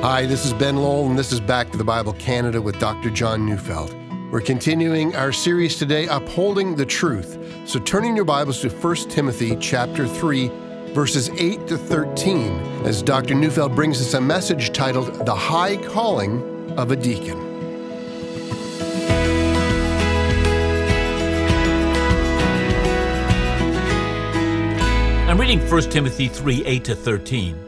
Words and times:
Hi, 0.00 0.26
this 0.26 0.46
is 0.46 0.52
Ben 0.52 0.76
Lowell, 0.76 1.08
and 1.08 1.18
this 1.18 1.32
is 1.32 1.40
Back 1.40 1.72
to 1.72 1.76
the 1.76 1.82
Bible 1.82 2.12
Canada 2.12 2.62
with 2.62 2.78
Dr. 2.78 3.10
John 3.10 3.44
Neufeld. 3.44 3.96
We're 4.30 4.40
continuing 4.40 5.16
our 5.16 5.32
series 5.32 5.76
today, 5.76 6.06
Upholding 6.06 6.76
the 6.76 6.86
Truth. 6.86 7.36
So 7.66 7.80
turning 7.80 8.14
your 8.14 8.24
Bibles 8.24 8.60
to 8.60 8.68
1 8.68 8.94
Timothy 9.10 9.56
chapter 9.56 10.06
3, 10.06 10.52
verses 10.94 11.30
8 11.30 11.66
to 11.66 11.76
13, 11.76 12.60
as 12.86 13.02
Dr. 13.02 13.34
Neufeld 13.34 13.74
brings 13.74 14.00
us 14.00 14.14
a 14.14 14.20
message 14.20 14.72
titled 14.72 15.26
The 15.26 15.34
High 15.34 15.78
Calling 15.78 16.72
of 16.78 16.92
a 16.92 16.96
Deacon. 16.96 17.36
I'm 25.28 25.40
reading 25.40 25.58
1 25.68 25.82
Timothy 25.90 26.28
3 26.28 26.64
8 26.64 26.84
to 26.84 26.94
13. 26.94 27.67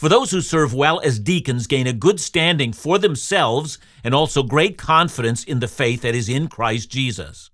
For 0.00 0.08
those 0.08 0.30
who 0.30 0.40
serve 0.40 0.72
well 0.72 0.98
as 1.00 1.18
deacons 1.18 1.66
gain 1.66 1.86
a 1.86 1.92
good 1.92 2.20
standing 2.20 2.72
for 2.72 2.96
themselves 2.96 3.78
and 4.02 4.14
also 4.14 4.42
great 4.42 4.78
confidence 4.78 5.44
in 5.44 5.60
the 5.60 5.68
faith 5.68 6.00
that 6.00 6.14
is 6.14 6.26
in 6.26 6.48
Christ 6.48 6.90
Jesus. 6.90 7.50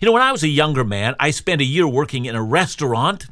You 0.00 0.06
know, 0.06 0.10
when 0.10 0.20
I 0.20 0.32
was 0.32 0.42
a 0.42 0.48
younger 0.48 0.82
man, 0.82 1.14
I 1.20 1.30
spent 1.30 1.60
a 1.60 1.64
year 1.64 1.86
working 1.86 2.24
in 2.24 2.34
a 2.34 2.42
restaurant. 2.42 3.28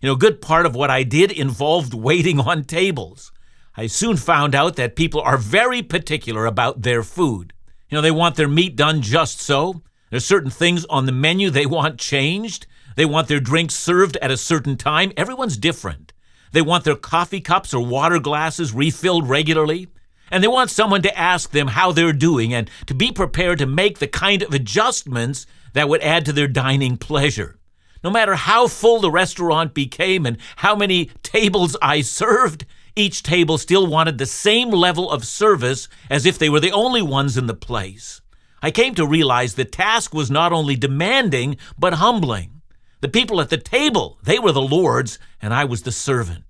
You 0.00 0.06
know, 0.06 0.14
a 0.14 0.18
good 0.18 0.40
part 0.40 0.64
of 0.64 0.74
what 0.74 0.88
I 0.88 1.02
did 1.02 1.32
involved 1.32 1.92
waiting 1.92 2.40
on 2.40 2.64
tables. 2.64 3.30
I 3.76 3.88
soon 3.88 4.16
found 4.16 4.54
out 4.54 4.76
that 4.76 4.96
people 4.96 5.20
are 5.20 5.36
very 5.36 5.82
particular 5.82 6.46
about 6.46 6.80
their 6.80 7.02
food. 7.02 7.52
You 7.90 7.98
know, 7.98 8.00
they 8.00 8.10
want 8.10 8.36
their 8.36 8.48
meat 8.48 8.74
done 8.74 9.02
just 9.02 9.38
so. 9.38 9.82
There's 10.08 10.24
certain 10.24 10.50
things 10.50 10.86
on 10.86 11.04
the 11.04 11.12
menu 11.12 11.50
they 11.50 11.66
want 11.66 12.00
changed. 12.00 12.66
They 12.96 13.04
want 13.04 13.28
their 13.28 13.38
drinks 13.38 13.74
served 13.74 14.16
at 14.22 14.30
a 14.30 14.38
certain 14.38 14.78
time. 14.78 15.12
Everyone's 15.14 15.58
different. 15.58 16.11
They 16.52 16.62
want 16.62 16.84
their 16.84 16.96
coffee 16.96 17.40
cups 17.40 17.74
or 17.74 17.84
water 17.84 18.18
glasses 18.18 18.72
refilled 18.72 19.28
regularly. 19.28 19.88
And 20.30 20.42
they 20.42 20.48
want 20.48 20.70
someone 20.70 21.02
to 21.02 21.18
ask 21.18 21.50
them 21.50 21.68
how 21.68 21.92
they're 21.92 22.12
doing 22.12 22.54
and 22.54 22.70
to 22.86 22.94
be 22.94 23.12
prepared 23.12 23.58
to 23.58 23.66
make 23.66 23.98
the 23.98 24.06
kind 24.06 24.42
of 24.42 24.54
adjustments 24.54 25.46
that 25.74 25.88
would 25.88 26.02
add 26.02 26.24
to 26.26 26.32
their 26.32 26.48
dining 26.48 26.96
pleasure. 26.96 27.58
No 28.02 28.10
matter 28.10 28.34
how 28.34 28.66
full 28.66 29.00
the 29.00 29.10
restaurant 29.10 29.74
became 29.74 30.26
and 30.26 30.38
how 30.56 30.74
many 30.74 31.10
tables 31.22 31.76
I 31.82 32.00
served, 32.00 32.64
each 32.96 33.22
table 33.22 33.58
still 33.58 33.86
wanted 33.86 34.18
the 34.18 34.26
same 34.26 34.70
level 34.70 35.10
of 35.10 35.26
service 35.26 35.88
as 36.10 36.26
if 36.26 36.38
they 36.38 36.48
were 36.48 36.60
the 36.60 36.72
only 36.72 37.02
ones 37.02 37.36
in 37.36 37.46
the 37.46 37.54
place. 37.54 38.20
I 38.62 38.70
came 38.70 38.94
to 38.94 39.06
realize 39.06 39.54
the 39.54 39.64
task 39.64 40.14
was 40.14 40.30
not 40.30 40.52
only 40.52 40.76
demanding, 40.76 41.56
but 41.78 41.94
humbling. 41.94 42.51
The 43.02 43.08
people 43.08 43.40
at 43.40 43.50
the 43.50 43.58
table, 43.58 44.16
they 44.22 44.38
were 44.38 44.52
the 44.52 44.62
Lord's, 44.62 45.18
and 45.40 45.52
I 45.52 45.64
was 45.64 45.82
the 45.82 45.90
servant. 45.90 46.44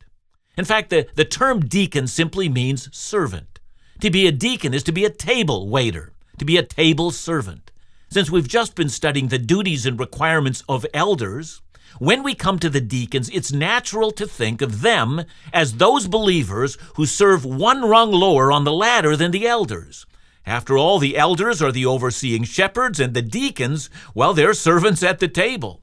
In 0.54 0.66
fact, 0.66 0.90
the, 0.90 1.08
the 1.14 1.24
term 1.24 1.60
deacon 1.60 2.06
simply 2.06 2.46
means 2.46 2.94
servant. 2.94 3.58
To 4.02 4.10
be 4.10 4.26
a 4.26 4.32
deacon 4.32 4.74
is 4.74 4.82
to 4.82 4.92
be 4.92 5.06
a 5.06 5.10
table 5.10 5.70
waiter, 5.70 6.12
to 6.36 6.44
be 6.44 6.58
a 6.58 6.62
table 6.62 7.10
servant. 7.10 7.70
Since 8.10 8.30
we've 8.30 8.46
just 8.46 8.74
been 8.74 8.90
studying 8.90 9.28
the 9.28 9.38
duties 9.38 9.86
and 9.86 9.98
requirements 9.98 10.62
of 10.68 10.84
elders, 10.92 11.62
when 11.98 12.22
we 12.22 12.34
come 12.34 12.58
to 12.58 12.68
the 12.68 12.82
deacons, 12.82 13.30
it's 13.30 13.50
natural 13.50 14.10
to 14.10 14.26
think 14.26 14.60
of 14.60 14.82
them 14.82 15.24
as 15.54 15.76
those 15.76 16.06
believers 16.06 16.76
who 16.96 17.06
serve 17.06 17.46
one 17.46 17.80
rung 17.80 18.12
lower 18.12 18.52
on 18.52 18.64
the 18.64 18.74
ladder 18.74 19.16
than 19.16 19.30
the 19.30 19.46
elders. 19.46 20.04
After 20.44 20.76
all, 20.76 20.98
the 20.98 21.16
elders 21.16 21.62
are 21.62 21.72
the 21.72 21.86
overseeing 21.86 22.44
shepherds, 22.44 23.00
and 23.00 23.14
the 23.14 23.22
deacons, 23.22 23.88
well, 24.14 24.34
they're 24.34 24.52
servants 24.52 25.02
at 25.02 25.18
the 25.18 25.28
table. 25.28 25.81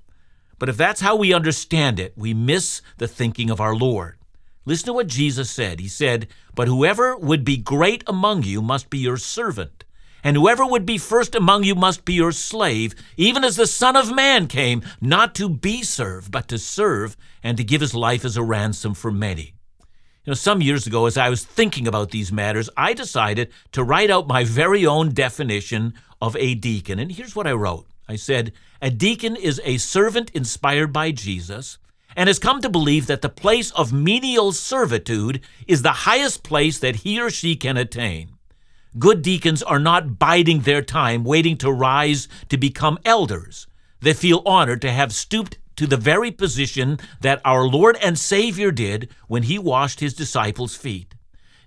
But 0.59 0.69
if 0.69 0.77
that's 0.77 1.01
how 1.01 1.15
we 1.15 1.33
understand 1.33 1.99
it, 1.99 2.13
we 2.15 2.33
miss 2.33 2.81
the 2.97 3.07
thinking 3.07 3.49
of 3.49 3.61
our 3.61 3.75
Lord. 3.75 4.17
Listen 4.65 4.87
to 4.87 4.93
what 4.93 5.07
Jesus 5.07 5.49
said. 5.49 5.79
He 5.79 5.87
said, 5.87 6.27
But 6.53 6.67
whoever 6.67 7.17
would 7.17 7.43
be 7.43 7.57
great 7.57 8.03
among 8.05 8.43
you 8.43 8.61
must 8.61 8.89
be 8.89 8.99
your 8.99 9.17
servant, 9.17 9.85
and 10.23 10.35
whoever 10.35 10.65
would 10.65 10.85
be 10.85 10.97
first 10.97 11.33
among 11.33 11.63
you 11.63 11.75
must 11.75 12.03
be 12.03 12.13
your 12.13 12.33
slave, 12.33 12.93
even 13.15 13.43
as 13.43 13.55
the 13.55 13.65
Son 13.65 13.95
of 13.95 14.13
Man 14.13 14.47
came, 14.47 14.83
not 14.99 15.33
to 15.35 15.47
be 15.49 15.81
served, 15.81 16.29
but 16.31 16.49
to 16.49 16.59
serve, 16.59 17.15
and 17.41 17.57
to 17.57 17.63
give 17.63 17.81
his 17.81 17.95
life 17.95 18.25
as 18.25 18.35
a 18.35 18.43
ransom 18.43 18.93
for 18.93 19.11
many. 19.11 19.53
You 20.25 20.31
know, 20.31 20.33
some 20.33 20.61
years 20.61 20.85
ago, 20.85 21.05
as 21.05 21.17
I 21.17 21.29
was 21.29 21.45
thinking 21.45 21.87
about 21.87 22.11
these 22.11 22.31
matters, 22.31 22.69
I 22.75 22.93
decided 22.93 23.51
to 23.71 23.83
write 23.83 24.11
out 24.11 24.27
my 24.27 24.43
very 24.43 24.85
own 24.85 25.13
definition 25.13 25.93
of 26.21 26.35
a 26.35 26.53
deacon. 26.53 26.99
And 26.99 27.11
here's 27.11 27.35
what 27.35 27.47
I 27.47 27.53
wrote 27.53 27.87
I 28.09 28.15
said, 28.15 28.53
A 28.81 28.89
deacon 28.89 29.35
is 29.35 29.61
a 29.63 29.77
servant 29.77 30.31
inspired 30.31 30.91
by 30.91 31.11
Jesus 31.11 31.77
and 32.15 32.27
has 32.27 32.39
come 32.39 32.59
to 32.61 32.69
believe 32.69 33.05
that 33.05 33.21
the 33.21 33.29
place 33.29 33.69
of 33.71 33.93
menial 33.93 34.51
servitude 34.51 35.41
is 35.67 35.83
the 35.83 35.91
highest 36.09 36.41
place 36.41 36.79
that 36.79 36.97
he 36.97 37.21
or 37.21 37.29
she 37.29 37.55
can 37.55 37.77
attain. 37.77 38.31
Good 38.97 39.21
deacons 39.21 39.61
are 39.61 39.77
not 39.77 40.17
biding 40.17 40.61
their 40.61 40.81
time 40.81 41.23
waiting 41.23 41.55
to 41.57 41.71
rise 41.71 42.27
to 42.49 42.57
become 42.57 42.97
elders. 43.05 43.67
They 44.01 44.13
feel 44.13 44.41
honored 44.43 44.81
to 44.81 44.91
have 44.91 45.13
stooped 45.13 45.59
to 45.75 45.85
the 45.85 45.95
very 45.95 46.31
position 46.31 46.97
that 47.21 47.41
our 47.45 47.65
Lord 47.65 47.95
and 48.01 48.17
Savior 48.17 48.71
did 48.71 49.11
when 49.27 49.43
he 49.43 49.59
washed 49.59 49.99
his 49.99 50.15
disciples' 50.15 50.75
feet. 50.75 51.13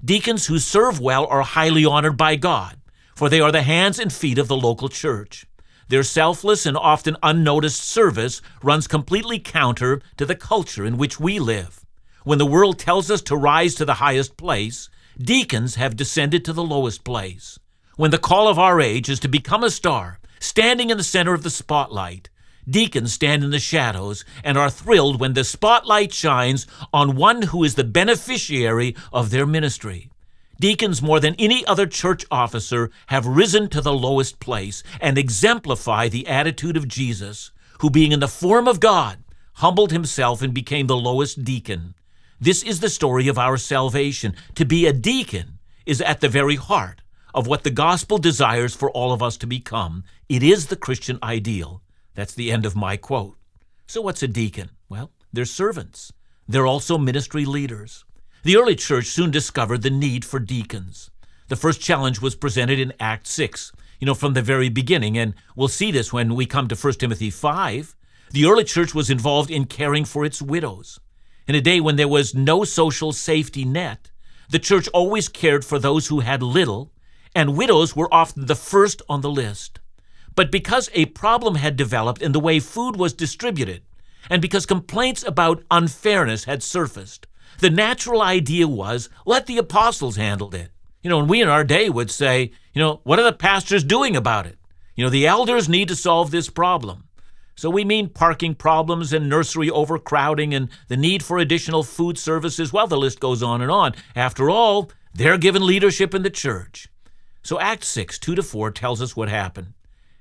Deacons 0.04 0.48
who 0.48 0.58
serve 0.58 0.98
well 0.98 1.24
are 1.26 1.42
highly 1.42 1.84
honored 1.84 2.16
by 2.16 2.34
God, 2.34 2.78
for 3.14 3.28
they 3.28 3.40
are 3.40 3.52
the 3.52 3.62
hands 3.62 4.00
and 4.00 4.12
feet 4.12 4.38
of 4.38 4.48
the 4.48 4.56
local 4.56 4.88
church. 4.88 5.46
Their 5.92 6.02
selfless 6.02 6.64
and 6.64 6.74
often 6.74 7.18
unnoticed 7.22 7.82
service 7.82 8.40
runs 8.62 8.88
completely 8.88 9.38
counter 9.38 10.00
to 10.16 10.24
the 10.24 10.34
culture 10.34 10.86
in 10.86 10.96
which 10.96 11.20
we 11.20 11.38
live. 11.38 11.84
When 12.24 12.38
the 12.38 12.46
world 12.46 12.78
tells 12.78 13.10
us 13.10 13.20
to 13.24 13.36
rise 13.36 13.74
to 13.74 13.84
the 13.84 14.00
highest 14.00 14.38
place, 14.38 14.88
deacons 15.18 15.74
have 15.74 15.94
descended 15.94 16.46
to 16.46 16.54
the 16.54 16.62
lowest 16.64 17.04
place. 17.04 17.58
When 17.96 18.10
the 18.10 18.16
call 18.16 18.48
of 18.48 18.58
our 18.58 18.80
age 18.80 19.10
is 19.10 19.20
to 19.20 19.28
become 19.28 19.62
a 19.62 19.68
star, 19.68 20.18
standing 20.40 20.88
in 20.88 20.96
the 20.96 21.04
center 21.04 21.34
of 21.34 21.42
the 21.42 21.50
spotlight, 21.50 22.30
deacons 22.66 23.12
stand 23.12 23.44
in 23.44 23.50
the 23.50 23.58
shadows 23.58 24.24
and 24.42 24.56
are 24.56 24.70
thrilled 24.70 25.20
when 25.20 25.34
the 25.34 25.44
spotlight 25.44 26.14
shines 26.14 26.66
on 26.94 27.16
one 27.16 27.42
who 27.42 27.64
is 27.64 27.74
the 27.74 27.84
beneficiary 27.84 28.96
of 29.12 29.28
their 29.28 29.44
ministry. 29.44 30.11
Deacons, 30.62 31.02
more 31.02 31.18
than 31.18 31.34
any 31.40 31.66
other 31.66 31.88
church 31.88 32.24
officer, 32.30 32.88
have 33.08 33.26
risen 33.26 33.68
to 33.70 33.80
the 33.80 33.92
lowest 33.92 34.38
place 34.38 34.84
and 35.00 35.18
exemplify 35.18 36.08
the 36.08 36.28
attitude 36.28 36.76
of 36.76 36.86
Jesus, 36.86 37.50
who, 37.80 37.90
being 37.90 38.12
in 38.12 38.20
the 38.20 38.28
form 38.28 38.68
of 38.68 38.78
God, 38.78 39.24
humbled 39.54 39.90
himself 39.90 40.40
and 40.40 40.54
became 40.54 40.86
the 40.86 40.96
lowest 40.96 41.42
deacon. 41.42 41.94
This 42.40 42.62
is 42.62 42.78
the 42.78 42.88
story 42.88 43.26
of 43.26 43.38
our 43.38 43.56
salvation. 43.56 44.36
To 44.54 44.64
be 44.64 44.86
a 44.86 44.92
deacon 44.92 45.58
is 45.84 46.00
at 46.00 46.20
the 46.20 46.28
very 46.28 46.54
heart 46.54 47.02
of 47.34 47.48
what 47.48 47.64
the 47.64 47.70
gospel 47.70 48.18
desires 48.18 48.72
for 48.72 48.88
all 48.92 49.12
of 49.12 49.20
us 49.20 49.36
to 49.38 49.48
become. 49.48 50.04
It 50.28 50.44
is 50.44 50.68
the 50.68 50.76
Christian 50.76 51.18
ideal. 51.24 51.82
That's 52.14 52.34
the 52.34 52.52
end 52.52 52.64
of 52.64 52.76
my 52.76 52.96
quote. 52.96 53.36
So, 53.88 54.00
what's 54.00 54.22
a 54.22 54.28
deacon? 54.28 54.70
Well, 54.88 55.10
they're 55.32 55.44
servants. 55.44 56.12
They're 56.46 56.68
also 56.68 56.98
ministry 56.98 57.44
leaders. 57.44 58.04
The 58.44 58.56
early 58.56 58.74
church 58.74 59.06
soon 59.06 59.30
discovered 59.30 59.82
the 59.82 59.90
need 59.90 60.24
for 60.24 60.40
deacons. 60.40 61.10
The 61.46 61.54
first 61.54 61.80
challenge 61.80 62.20
was 62.20 62.34
presented 62.34 62.80
in 62.80 62.92
Acts 62.98 63.30
6, 63.30 63.70
you 64.00 64.06
know, 64.06 64.14
from 64.14 64.34
the 64.34 64.42
very 64.42 64.68
beginning, 64.68 65.16
and 65.16 65.34
we'll 65.54 65.68
see 65.68 65.92
this 65.92 66.12
when 66.12 66.34
we 66.34 66.44
come 66.44 66.66
to 66.66 66.74
1 66.74 66.94
Timothy 66.94 67.30
5. 67.30 67.94
The 68.32 68.46
early 68.46 68.64
church 68.64 68.96
was 68.96 69.10
involved 69.10 69.48
in 69.48 69.66
caring 69.66 70.04
for 70.04 70.24
its 70.24 70.42
widows. 70.42 70.98
In 71.46 71.54
a 71.54 71.60
day 71.60 71.80
when 71.80 71.94
there 71.94 72.08
was 72.08 72.34
no 72.34 72.64
social 72.64 73.12
safety 73.12 73.64
net, 73.64 74.10
the 74.50 74.58
church 74.58 74.88
always 74.88 75.28
cared 75.28 75.64
for 75.64 75.78
those 75.78 76.08
who 76.08 76.18
had 76.18 76.42
little, 76.42 76.90
and 77.36 77.56
widows 77.56 77.94
were 77.94 78.12
often 78.12 78.46
the 78.46 78.56
first 78.56 79.02
on 79.08 79.20
the 79.20 79.30
list. 79.30 79.78
But 80.34 80.50
because 80.50 80.90
a 80.94 81.06
problem 81.06 81.54
had 81.54 81.76
developed 81.76 82.20
in 82.20 82.32
the 82.32 82.40
way 82.40 82.58
food 82.58 82.96
was 82.96 83.12
distributed, 83.12 83.82
and 84.28 84.42
because 84.42 84.66
complaints 84.66 85.22
about 85.22 85.62
unfairness 85.70 86.44
had 86.44 86.64
surfaced, 86.64 87.28
the 87.62 87.70
natural 87.70 88.20
idea 88.20 88.68
was 88.68 89.08
let 89.24 89.46
the 89.46 89.56
apostles 89.56 90.16
handle 90.16 90.54
it. 90.54 90.70
You 91.02 91.10
know, 91.10 91.18
and 91.18 91.28
we 91.28 91.40
in 91.40 91.48
our 91.48 91.64
day 91.64 91.88
would 91.88 92.10
say, 92.10 92.52
you 92.74 92.80
know, 92.80 93.00
what 93.04 93.18
are 93.18 93.24
the 93.24 93.32
pastors 93.32 93.82
doing 93.82 94.14
about 94.14 94.46
it? 94.46 94.58
You 94.94 95.04
know, 95.04 95.10
the 95.10 95.26
elders 95.26 95.68
need 95.68 95.88
to 95.88 95.96
solve 95.96 96.30
this 96.30 96.50
problem. 96.50 97.04
So 97.54 97.70
we 97.70 97.84
mean 97.84 98.08
parking 98.08 98.54
problems 98.54 99.12
and 99.12 99.28
nursery 99.28 99.70
overcrowding 99.70 100.54
and 100.54 100.68
the 100.88 100.96
need 100.96 101.22
for 101.22 101.38
additional 101.38 101.82
food 101.82 102.18
services. 102.18 102.72
Well, 102.72 102.86
the 102.86 102.98
list 102.98 103.20
goes 103.20 103.42
on 103.42 103.62
and 103.62 103.70
on. 103.70 103.94
After 104.14 104.48
all, 104.50 104.90
They're 105.14 105.38
given 105.38 105.66
leadership 105.66 106.14
in 106.14 106.22
the 106.22 106.30
church. 106.30 106.88
So 107.42 107.60
Acts 107.60 107.88
6, 107.88 108.18
2 108.18 108.34
to 108.36 108.42
4 108.42 108.70
tells 108.70 109.02
us 109.02 109.14
what 109.16 109.28
happened. 109.28 109.74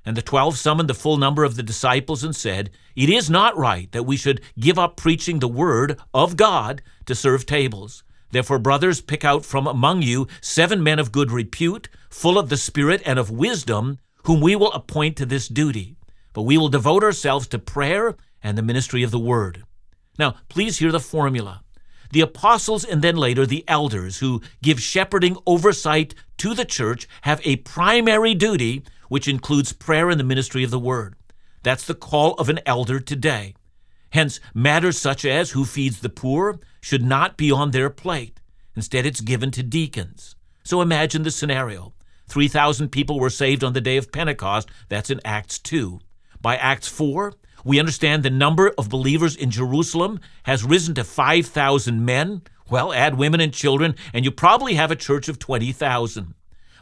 And 0.06 0.18
the 0.18 0.22
twelve 0.22 0.58
summoned 0.58 0.90
the 0.90 0.96
full 0.96 1.18
number 1.18 1.44
of 1.44 1.56
the 1.56 1.64
disciples 1.64 2.24
and 2.24 2.36
said, 2.36 2.72
It 2.96 3.10
is 3.10 3.30
not 3.30 3.58
right 3.58 3.92
that 3.92 4.04
we 4.04 4.18
should 4.18 4.42
give 4.60 4.80
up 4.80 4.98
preaching 4.98 5.40
the 5.40 5.48
word 5.48 6.00
of 6.14 6.38
God 6.38 6.82
to 7.06 7.14
serve 7.14 7.46
tables. 7.46 8.04
Therefore, 8.32 8.60
brothers, 8.60 9.02
pick 9.02 9.24
out 9.24 9.46
from 9.46 9.68
among 9.68 10.02
you 10.02 10.28
seven 10.40 10.82
men 10.82 11.00
of 11.00 11.12
good 11.12 11.32
repute, 11.32 11.90
full 12.10 12.40
of 12.40 12.50
the 12.50 12.58
Spirit 12.58 13.02
and 13.06 13.20
of 13.20 13.30
wisdom, 13.30 14.00
whom 14.24 14.42
we 14.42 14.56
will 14.56 14.72
appoint 14.72 15.18
to 15.18 15.26
this 15.26 15.48
duty. 15.48 15.98
But 16.34 16.44
we 16.44 16.58
will 16.58 16.70
devote 16.70 17.04
ourselves 17.04 17.48
to 17.48 17.60
prayer 17.60 18.16
and 18.42 18.58
the 18.58 18.64
ministry 18.64 19.04
of 19.04 19.12
the 19.12 19.20
word. 19.20 19.64
Now, 20.18 20.36
please 20.50 20.80
hear 20.80 20.92
the 20.92 21.00
formula. 21.00 21.62
The 22.12 22.22
apostles 22.22 22.84
and 22.84 23.02
then 23.02 23.16
later 23.16 23.46
the 23.46 23.64
elders 23.68 24.20
who 24.20 24.42
give 24.62 24.82
shepherding 24.82 25.38
oversight 25.46 26.14
to 26.38 26.54
the 26.54 26.66
church 26.66 27.08
have 27.22 27.42
a 27.46 27.58
primary 27.58 28.34
duty 28.34 28.84
which 29.12 29.28
includes 29.28 29.74
prayer 29.74 30.10
and 30.10 30.18
the 30.18 30.24
ministry 30.24 30.64
of 30.64 30.72
the 30.72 30.80
word. 30.80 31.18
That's 31.64 31.86
the 31.86 31.94
call 31.94 32.34
of 32.36 32.48
an 32.48 32.62
elder 32.66 33.02
today. 33.02 33.56
Hence, 34.12 34.40
matters 34.54 34.98
such 34.98 35.26
as 35.26 35.52
who 35.52 35.66
feeds 35.66 36.00
the 36.00 36.08
poor 36.08 36.62
should 36.80 37.04
not 37.04 37.36
be 37.36 37.52
on 37.52 37.72
their 37.72 37.90
plate. 37.90 38.40
Instead, 38.74 39.06
it's 39.06 39.20
given 39.20 39.52
to 39.52 39.64
deacons. 39.64 40.38
So 40.64 40.82
imagine 40.82 41.24
the 41.24 41.30
scenario 41.30 41.92
3,000 42.30 42.88
people 42.88 43.20
were 43.20 43.30
saved 43.30 43.66
on 43.66 43.74
the 43.74 43.82
day 43.82 43.98
of 43.98 44.14
Pentecost. 44.14 44.70
That's 44.88 45.10
in 45.10 45.20
Acts 45.26 45.60
2. 45.60 46.00
By 46.42 46.56
Acts 46.56 46.88
4, 46.88 47.34
we 47.66 47.82
understand 47.82 48.24
the 48.24 48.30
number 48.30 48.74
of 48.78 48.88
believers 48.88 49.36
in 49.36 49.52
Jerusalem 49.52 50.22
has 50.44 50.64
risen 50.64 50.96
to 50.96 51.04
5,000 51.04 52.06
men. 52.06 52.44
Well, 52.70 52.94
add 52.94 53.18
women 53.18 53.42
and 53.42 53.54
children, 53.54 53.96
and 54.14 54.24
you 54.24 54.32
probably 54.32 54.76
have 54.76 54.90
a 54.90 54.96
church 54.96 55.28
of 55.28 55.38
20,000. 55.38 56.34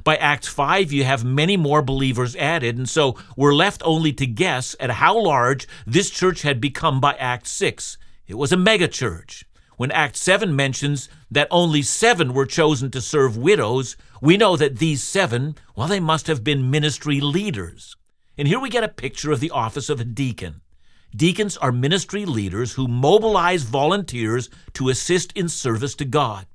By 0.03 0.15
Acts 0.15 0.47
5, 0.47 0.91
you 0.91 1.03
have 1.03 1.25
many 1.25 1.57
more 1.57 1.81
believers 1.81 2.35
added, 2.37 2.77
and 2.77 2.87
so 2.87 3.17
we're 3.35 3.53
left 3.53 3.81
only 3.83 4.13
to 4.13 4.25
guess 4.25 4.75
at 4.79 4.91
how 4.91 5.19
large 5.19 5.67
this 5.85 6.09
church 6.09 6.41
had 6.43 6.61
become 6.61 7.01
by 7.01 7.13
Acts 7.15 7.51
6. 7.51 7.97
It 8.27 8.35
was 8.35 8.51
a 8.51 8.57
megachurch. 8.57 9.43
When 9.77 9.91
Acts 9.91 10.19
7 10.21 10.53
mentions 10.53 11.07
that 11.31 11.47
only 11.49 11.81
seven 11.81 12.33
were 12.33 12.45
chosen 12.45 12.91
to 12.91 12.99
serve 12.99 13.37
widows, 13.37 13.95
we 14.21 14.35
know 14.35 14.57
that 14.57 14.79
these 14.79 15.01
seven, 15.01 15.55
well, 15.73 15.87
they 15.87 16.01
must 16.01 16.27
have 16.27 16.43
been 16.43 16.69
ministry 16.69 17.21
leaders. 17.21 17.95
And 18.37 18.45
here 18.45 18.59
we 18.59 18.69
get 18.69 18.83
a 18.83 18.89
picture 18.89 19.31
of 19.31 19.39
the 19.39 19.51
office 19.51 19.89
of 19.89 20.01
a 20.01 20.03
deacon. 20.03 20.59
Deacons 21.15 21.55
are 21.55 21.71
ministry 21.71 22.25
leaders 22.25 22.73
who 22.73 22.89
mobilize 22.89 23.63
volunteers 23.63 24.49
to 24.73 24.89
assist 24.89 25.31
in 25.31 25.47
service 25.47 25.95
to 25.95 26.05
God. 26.05 26.45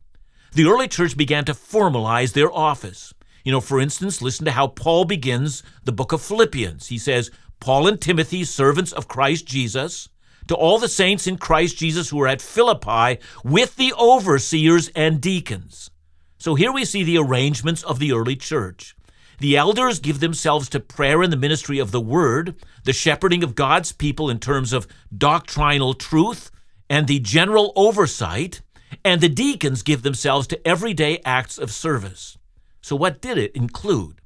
The 0.53 0.67
early 0.67 0.87
church 0.87 1.17
began 1.17 1.47
to 1.47 1.55
formalize 1.55 2.35
their 2.35 2.53
office. 2.53 3.14
You 3.45 3.53
know, 3.53 3.61
for 3.61 3.79
instance, 3.79 4.23
listen 4.23 4.47
to 4.47 4.53
how 4.53 4.69
Paul 4.69 5.05
begins 5.05 5.63
the 5.85 5.93
book 5.93 6.13
of 6.13 6.23
Philippians. 6.23 6.89
He 6.89 6.99
says, 6.99 7.31
Paul 7.61 7.87
and 7.87 8.01
Timothy, 8.01 8.43
servants 8.45 8.91
of 8.91 9.07
Christ 9.07 9.47
Jesus, 9.47 10.09
to 10.49 10.55
all 10.55 10.79
the 10.79 10.89
saints 10.89 11.27
in 11.27 11.37
Christ 11.37 11.79
Jesus 11.79 12.09
who 12.09 12.21
are 12.23 12.27
at 12.27 12.43
Philippi 12.43 13.23
with 13.45 13.77
the 13.77 13.93
overseers 13.95 14.89
and 14.89 15.21
deacons. 15.21 15.91
So 16.39 16.55
here 16.55 16.73
we 16.73 16.85
see 16.85 17.05
the 17.05 17.19
arrangements 17.19 17.83
of 17.83 17.99
the 17.99 18.13
early 18.13 18.37
church. 18.37 18.97
The 19.41 19.57
elders 19.57 19.99
give 19.99 20.21
themselves 20.21 20.69
to 20.71 20.81
prayer 20.81 21.23
and 21.23 21.33
the 21.33 21.37
ministry 21.37 21.79
of 21.79 21.91
the 21.91 22.01
word, 22.01 22.55
the 22.85 22.93
shepherding 22.93 23.43
of 23.43 23.55
God's 23.55 23.93
people 23.93 24.31
in 24.31 24.39
terms 24.39 24.73
of 24.73 24.87
doctrinal 25.17 25.93
truth, 25.93 26.51
and 26.89 27.07
the 27.07 27.19
general 27.19 27.73
oversight, 27.77 28.63
and 29.05 29.21
the 29.21 29.29
deacons 29.29 29.83
give 29.83 30.03
themselves 30.03 30.47
to 30.47 30.69
everyday 30.69 31.21
acts 31.25 31.59
of 31.59 31.71
service. 31.71 32.39
So, 32.85 32.97
what 32.97 33.23
did 33.23 33.39
it 33.39 33.57
include? 33.57 34.21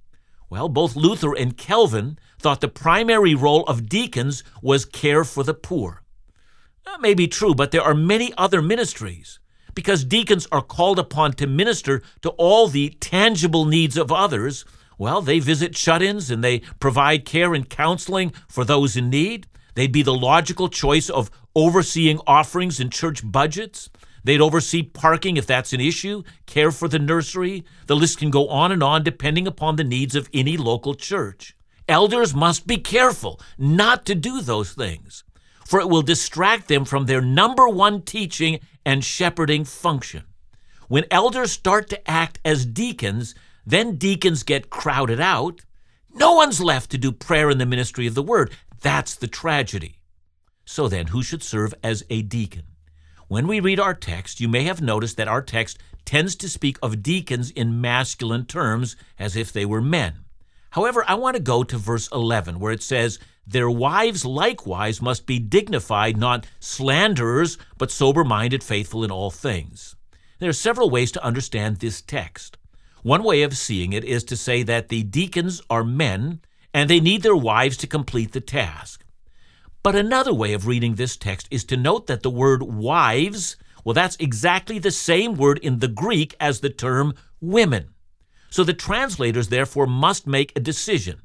Well, 0.50 0.68
both 0.68 0.96
Luther 0.96 1.32
and 1.32 1.56
Calvin 1.56 2.18
thought 2.40 2.60
the 2.60 2.66
primary 2.66 3.32
role 3.32 3.62
of 3.66 3.88
deacons 3.88 4.42
was 4.60 4.84
care 4.84 5.22
for 5.22 5.44
the 5.44 5.54
poor. 5.54 6.02
That 6.84 7.00
may 7.00 7.14
be 7.14 7.28
true, 7.28 7.54
but 7.54 7.70
there 7.70 7.84
are 7.84 7.94
many 7.94 8.32
other 8.36 8.60
ministries 8.60 9.38
because 9.74 10.02
deacons 10.02 10.48
are 10.50 10.60
called 10.60 10.98
upon 10.98 11.34
to 11.34 11.46
minister 11.46 12.02
to 12.22 12.30
all 12.30 12.66
the 12.66 12.96
tangible 12.98 13.64
needs 13.64 13.96
of 13.96 14.10
others. 14.10 14.64
Well, 14.98 15.22
they 15.22 15.38
visit 15.38 15.76
shut 15.76 16.02
ins 16.02 16.28
and 16.28 16.42
they 16.42 16.62
provide 16.80 17.24
care 17.24 17.54
and 17.54 17.70
counseling 17.70 18.32
for 18.48 18.64
those 18.64 18.96
in 18.96 19.08
need. 19.08 19.46
They'd 19.76 19.92
be 19.92 20.02
the 20.02 20.12
logical 20.12 20.68
choice 20.68 21.08
of 21.08 21.30
overseeing 21.54 22.18
offerings 22.26 22.80
and 22.80 22.90
church 22.90 23.20
budgets. 23.24 23.88
They'd 24.24 24.40
oversee 24.40 24.82
parking 24.82 25.36
if 25.36 25.46
that's 25.46 25.72
an 25.72 25.80
issue, 25.80 26.22
care 26.46 26.70
for 26.70 26.88
the 26.88 26.98
nursery. 26.98 27.64
The 27.86 27.96
list 27.96 28.18
can 28.18 28.30
go 28.30 28.48
on 28.48 28.72
and 28.72 28.82
on 28.82 29.02
depending 29.04 29.46
upon 29.46 29.76
the 29.76 29.84
needs 29.84 30.14
of 30.14 30.28
any 30.32 30.56
local 30.56 30.94
church. 30.94 31.56
Elders 31.88 32.34
must 32.34 32.66
be 32.66 32.76
careful 32.76 33.40
not 33.56 34.04
to 34.06 34.14
do 34.14 34.42
those 34.42 34.72
things, 34.72 35.24
for 35.66 35.80
it 35.80 35.88
will 35.88 36.02
distract 36.02 36.68
them 36.68 36.84
from 36.84 37.06
their 37.06 37.22
number 37.22 37.68
one 37.68 38.02
teaching 38.02 38.60
and 38.84 39.04
shepherding 39.04 39.64
function. 39.64 40.24
When 40.88 41.04
elders 41.10 41.52
start 41.52 41.88
to 41.90 42.10
act 42.10 42.38
as 42.44 42.66
deacons, 42.66 43.34
then 43.64 43.96
deacons 43.96 44.42
get 44.42 44.70
crowded 44.70 45.20
out. 45.20 45.60
No 46.14 46.34
one's 46.34 46.60
left 46.60 46.90
to 46.90 46.98
do 46.98 47.12
prayer 47.12 47.50
in 47.50 47.58
the 47.58 47.66
ministry 47.66 48.06
of 48.06 48.14
the 48.14 48.22
word. 48.22 48.52
That's 48.80 49.14
the 49.14 49.26
tragedy. 49.26 49.98
So 50.64 50.88
then, 50.88 51.08
who 51.08 51.22
should 51.22 51.42
serve 51.42 51.74
as 51.82 52.04
a 52.10 52.22
deacon? 52.22 52.64
When 53.28 53.46
we 53.46 53.60
read 53.60 53.78
our 53.78 53.92
text, 53.92 54.40
you 54.40 54.48
may 54.48 54.62
have 54.62 54.80
noticed 54.80 55.18
that 55.18 55.28
our 55.28 55.42
text 55.42 55.78
tends 56.06 56.34
to 56.36 56.48
speak 56.48 56.78
of 56.82 57.02
deacons 57.02 57.50
in 57.50 57.78
masculine 57.78 58.46
terms 58.46 58.96
as 59.18 59.36
if 59.36 59.52
they 59.52 59.66
were 59.66 59.82
men. 59.82 60.20
However, 60.70 61.04
I 61.06 61.14
want 61.14 61.36
to 61.36 61.42
go 61.42 61.62
to 61.62 61.76
verse 61.76 62.08
11 62.10 62.58
where 62.58 62.72
it 62.72 62.82
says, 62.82 63.18
Their 63.46 63.68
wives 63.68 64.24
likewise 64.24 65.02
must 65.02 65.26
be 65.26 65.38
dignified, 65.38 66.16
not 66.16 66.46
slanderers, 66.58 67.58
but 67.76 67.90
sober 67.90 68.24
minded, 68.24 68.64
faithful 68.64 69.04
in 69.04 69.10
all 69.10 69.30
things. 69.30 69.94
There 70.38 70.48
are 70.48 70.54
several 70.54 70.88
ways 70.88 71.12
to 71.12 71.24
understand 71.24 71.76
this 71.76 72.00
text. 72.00 72.56
One 73.02 73.22
way 73.22 73.42
of 73.42 73.58
seeing 73.58 73.92
it 73.92 74.04
is 74.04 74.24
to 74.24 74.38
say 74.38 74.62
that 74.62 74.88
the 74.88 75.02
deacons 75.02 75.60
are 75.68 75.84
men 75.84 76.40
and 76.72 76.88
they 76.88 77.00
need 77.00 77.22
their 77.22 77.36
wives 77.36 77.76
to 77.78 77.86
complete 77.86 78.32
the 78.32 78.40
task. 78.40 79.04
But 79.88 79.96
another 79.96 80.34
way 80.34 80.52
of 80.52 80.66
reading 80.66 80.96
this 80.96 81.16
text 81.16 81.48
is 81.50 81.64
to 81.64 81.74
note 81.74 82.08
that 82.08 82.22
the 82.22 82.28
word 82.28 82.62
wives, 82.62 83.56
well, 83.84 83.94
that's 83.94 84.18
exactly 84.20 84.78
the 84.78 84.90
same 84.90 85.32
word 85.32 85.56
in 85.60 85.78
the 85.78 85.88
Greek 85.88 86.36
as 86.38 86.60
the 86.60 86.68
term 86.68 87.14
women. 87.40 87.94
So 88.50 88.64
the 88.64 88.74
translators 88.74 89.48
therefore 89.48 89.86
must 89.86 90.26
make 90.26 90.52
a 90.54 90.60
decision. 90.60 91.22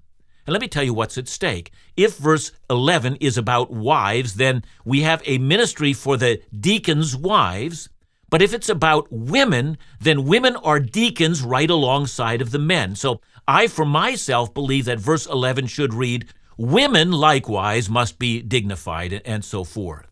And 0.47 0.53
let 0.53 0.61
me 0.61 0.69
tell 0.69 0.85
you 0.85 0.93
what's 0.93 1.17
at 1.17 1.27
stake. 1.27 1.73
If 1.97 2.15
verse 2.15 2.53
11 2.69 3.17
is 3.17 3.37
about 3.37 3.69
wives, 3.69 4.35
then 4.35 4.63
we 4.85 5.01
have 5.01 5.21
a 5.25 5.39
ministry 5.39 5.91
for 5.91 6.15
the 6.15 6.41
deacons' 6.57 7.17
wives. 7.17 7.89
But 8.29 8.41
if 8.41 8.53
it's 8.53 8.69
about 8.69 9.11
women, 9.11 9.77
then 9.99 10.23
women 10.23 10.55
are 10.55 10.79
deacons 10.79 11.41
right 11.41 11.69
alongside 11.69 12.41
of 12.41 12.51
the 12.51 12.59
men. 12.59 12.95
So 12.95 13.19
I, 13.45 13.67
for 13.67 13.83
myself, 13.83 14.53
believe 14.53 14.85
that 14.85 15.01
verse 15.01 15.25
11 15.25 15.67
should 15.67 15.93
read, 15.93 16.29
Women 16.57 17.11
likewise 17.11 17.89
must 17.89 18.19
be 18.19 18.41
dignified, 18.41 19.21
and 19.25 19.43
so 19.43 19.63
forth. 19.63 20.07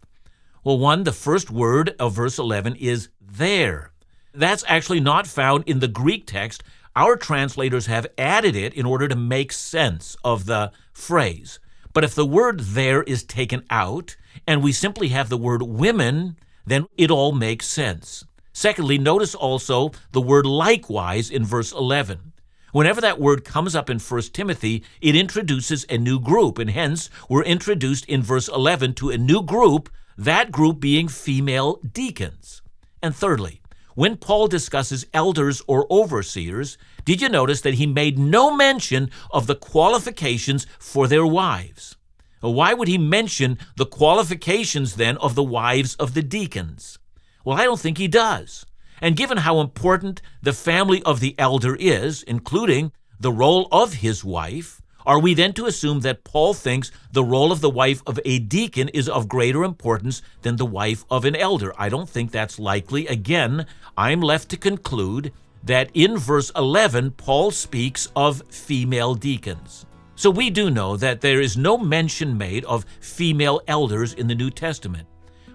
Well, 0.63 0.79
one, 0.79 1.03
the 1.03 1.11
first 1.11 1.51
word 1.51 1.95
of 1.99 2.13
verse 2.13 2.39
11 2.39 2.75
is 2.75 3.09
there. 3.19 3.91
That's 4.33 4.63
actually 4.67 4.99
not 4.99 5.27
found 5.27 5.63
in 5.67 5.79
the 5.79 5.87
Greek 5.87 6.25
text. 6.25 6.63
Our 6.95 7.15
translators 7.15 7.85
have 7.85 8.07
added 8.17 8.55
it 8.55 8.73
in 8.73 8.85
order 8.85 9.07
to 9.07 9.15
make 9.15 9.51
sense 9.51 10.15
of 10.23 10.45
the 10.45 10.71
phrase. 10.93 11.59
But 11.93 12.03
if 12.03 12.15
the 12.15 12.25
word 12.25 12.59
there 12.59 13.03
is 13.03 13.23
taken 13.23 13.63
out 13.69 14.15
and 14.47 14.63
we 14.63 14.71
simply 14.71 15.09
have 15.09 15.29
the 15.29 15.37
word 15.37 15.61
women, 15.61 16.37
then 16.65 16.85
it 16.97 17.11
all 17.11 17.31
makes 17.31 17.67
sense. 17.67 18.23
Secondly, 18.53 18.97
notice 18.97 19.35
also 19.35 19.91
the 20.11 20.21
word 20.21 20.45
likewise 20.45 21.29
in 21.29 21.45
verse 21.45 21.71
11. 21.71 22.30
Whenever 22.71 23.01
that 23.01 23.19
word 23.19 23.43
comes 23.43 23.75
up 23.75 23.89
in 23.89 23.99
1 23.99 24.21
Timothy, 24.33 24.83
it 25.01 25.15
introduces 25.15 25.85
a 25.89 25.97
new 25.97 26.19
group, 26.19 26.57
and 26.57 26.69
hence 26.69 27.09
we're 27.27 27.43
introduced 27.43 28.05
in 28.05 28.23
verse 28.23 28.47
11 28.47 28.93
to 28.93 29.09
a 29.09 29.17
new 29.17 29.43
group, 29.43 29.89
that 30.17 30.51
group 30.51 30.79
being 30.79 31.09
female 31.09 31.81
deacons. 31.91 32.61
And 33.03 33.13
thirdly, 33.13 33.61
when 33.95 34.15
Paul 34.15 34.47
discusses 34.47 35.05
elders 35.13 35.61
or 35.67 35.85
overseers, 35.91 36.77
did 37.03 37.21
you 37.21 37.27
notice 37.27 37.59
that 37.61 37.73
he 37.73 37.85
made 37.85 38.17
no 38.17 38.55
mention 38.55 39.11
of 39.31 39.47
the 39.47 39.55
qualifications 39.55 40.65
for 40.79 41.07
their 41.09 41.25
wives? 41.25 41.97
Why 42.39 42.73
would 42.73 42.87
he 42.87 42.97
mention 42.97 43.59
the 43.75 43.85
qualifications 43.85 44.95
then 44.95 45.17
of 45.17 45.35
the 45.35 45.43
wives 45.43 45.95
of 45.95 46.13
the 46.13 46.23
deacons? 46.23 46.99
Well, 47.43 47.57
I 47.57 47.65
don't 47.65 47.79
think 47.79 47.97
he 47.97 48.07
does. 48.07 48.65
And 49.01 49.17
given 49.17 49.39
how 49.39 49.59
important 49.59 50.21
the 50.41 50.53
family 50.53 51.01
of 51.03 51.19
the 51.19 51.35
elder 51.37 51.75
is, 51.75 52.23
including 52.23 52.91
the 53.19 53.31
role 53.31 53.67
of 53.71 53.95
his 53.95 54.23
wife, 54.23 54.81
are 55.05 55.19
we 55.19 55.33
then 55.33 55.53
to 55.53 55.65
assume 55.65 56.01
that 56.01 56.23
Paul 56.23 56.53
thinks 56.53 56.91
the 57.11 57.23
role 57.23 57.51
of 57.51 57.61
the 57.61 57.69
wife 57.69 58.03
of 58.05 58.19
a 58.23 58.37
deacon 58.37 58.89
is 58.89 59.09
of 59.09 59.27
greater 59.27 59.63
importance 59.63 60.21
than 60.43 60.57
the 60.57 60.65
wife 60.65 61.03
of 61.09 61.25
an 61.25 61.35
elder? 61.35 61.73
I 61.77 61.89
don't 61.89 62.09
think 62.09 62.31
that's 62.31 62.59
likely. 62.59 63.07
Again, 63.07 63.65
I'm 63.97 64.21
left 64.21 64.49
to 64.49 64.57
conclude 64.57 65.33
that 65.63 65.89
in 65.93 66.17
verse 66.17 66.51
11, 66.55 67.11
Paul 67.11 67.51
speaks 67.51 68.09
of 68.15 68.43
female 68.49 69.15
deacons. 69.15 69.85
So 70.15 70.29
we 70.29 70.51
do 70.51 70.69
know 70.69 70.97
that 70.97 71.21
there 71.21 71.41
is 71.41 71.57
no 71.57 71.77
mention 71.77 72.37
made 72.37 72.63
of 72.65 72.85
female 72.99 73.61
elders 73.67 74.13
in 74.13 74.27
the 74.27 74.35
New 74.35 74.51
Testament, 74.51 75.07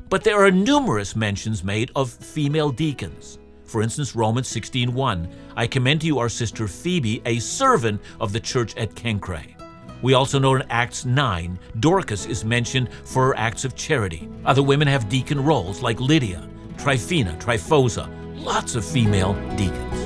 but 0.09 0.23
there 0.23 0.43
are 0.45 0.51
numerous 0.51 1.17
mentions 1.17 1.65
made 1.65 1.91
of 1.97 2.11
female 2.11 2.71
deacons. 2.71 3.39
For 3.65 3.83
instance, 3.83 4.15
Romans 4.15 4.49
16:1, 4.49 5.29
I 5.57 5.67
commend 5.67 6.03
to 6.03 6.07
you 6.07 6.19
our 6.19 6.29
sister 6.29 6.69
Phoebe, 6.69 7.21
a 7.27 7.39
servant 7.41 8.01
of 8.21 8.33
the 8.33 8.41
church 8.41 8.77
at 8.77 8.95
Cenchreae. 8.95 9.55
We 10.03 10.15
also 10.15 10.39
know 10.39 10.55
in 10.55 10.63
Acts 10.71 11.05
9, 11.05 11.59
Dorcas 11.81 12.27
is 12.27 12.45
mentioned 12.45 12.91
for 13.05 13.27
her 13.27 13.37
acts 13.37 13.65
of 13.65 13.75
charity. 13.75 14.29
Other 14.45 14.63
women 14.63 14.87
have 14.87 15.09
deacon 15.09 15.43
roles 15.43 15.83
like 15.83 16.01
Lydia, 16.01 16.49
Tryphena, 16.79 17.37
Tryphosa, 17.41 18.09
lots 18.37 18.77
of 18.77 18.85
female 18.85 19.35
deacons. 19.57 20.06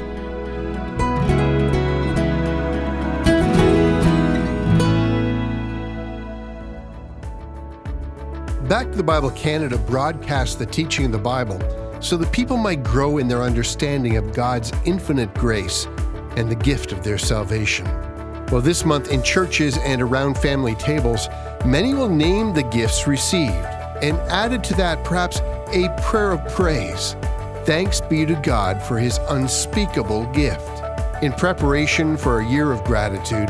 Back 8.71 8.93
to 8.93 8.97
the 8.97 9.03
Bible 9.03 9.33
Canada 9.33 9.77
broadcasts 9.77 10.55
the 10.55 10.65
teaching 10.65 11.07
of 11.07 11.11
the 11.11 11.19
Bible 11.19 11.59
so 12.01 12.17
that 12.17 12.31
people 12.31 12.57
might 12.57 12.85
grow 12.85 13.19
in 13.19 13.27
their 13.27 13.43
understanding 13.43 14.17
of 14.17 14.33
God's 14.33 14.73
infinite 14.85 15.35
grace 15.35 15.89
and 16.37 16.49
the 16.49 16.55
gift 16.55 16.93
of 16.93 17.03
their 17.03 17.19
salvation. 17.19 17.85
Well, 18.53 18.61
this 18.61 18.85
month 18.85 19.11
in 19.11 19.25
churches 19.25 19.77
and 19.79 20.01
around 20.01 20.39
family 20.39 20.77
tables, 20.77 21.27
many 21.67 21.95
will 21.95 22.09
name 22.09 22.55
the 22.55 22.63
gifts 22.63 23.09
received 23.09 23.51
and 23.51 24.17
added 24.31 24.63
to 24.63 24.75
that 24.75 25.03
perhaps 25.05 25.41
a 25.73 25.93
prayer 26.03 26.31
of 26.31 26.55
praise. 26.55 27.17
Thanks 27.65 28.01
be 28.01 28.25
to 28.25 28.37
God 28.37 28.81
for 28.81 29.01
his 29.01 29.19
unspeakable 29.31 30.27
gift. 30.27 30.71
In 31.25 31.33
preparation 31.33 32.17
for 32.17 32.39
a 32.39 32.49
year 32.49 32.71
of 32.71 32.85
gratitude, 32.85 33.49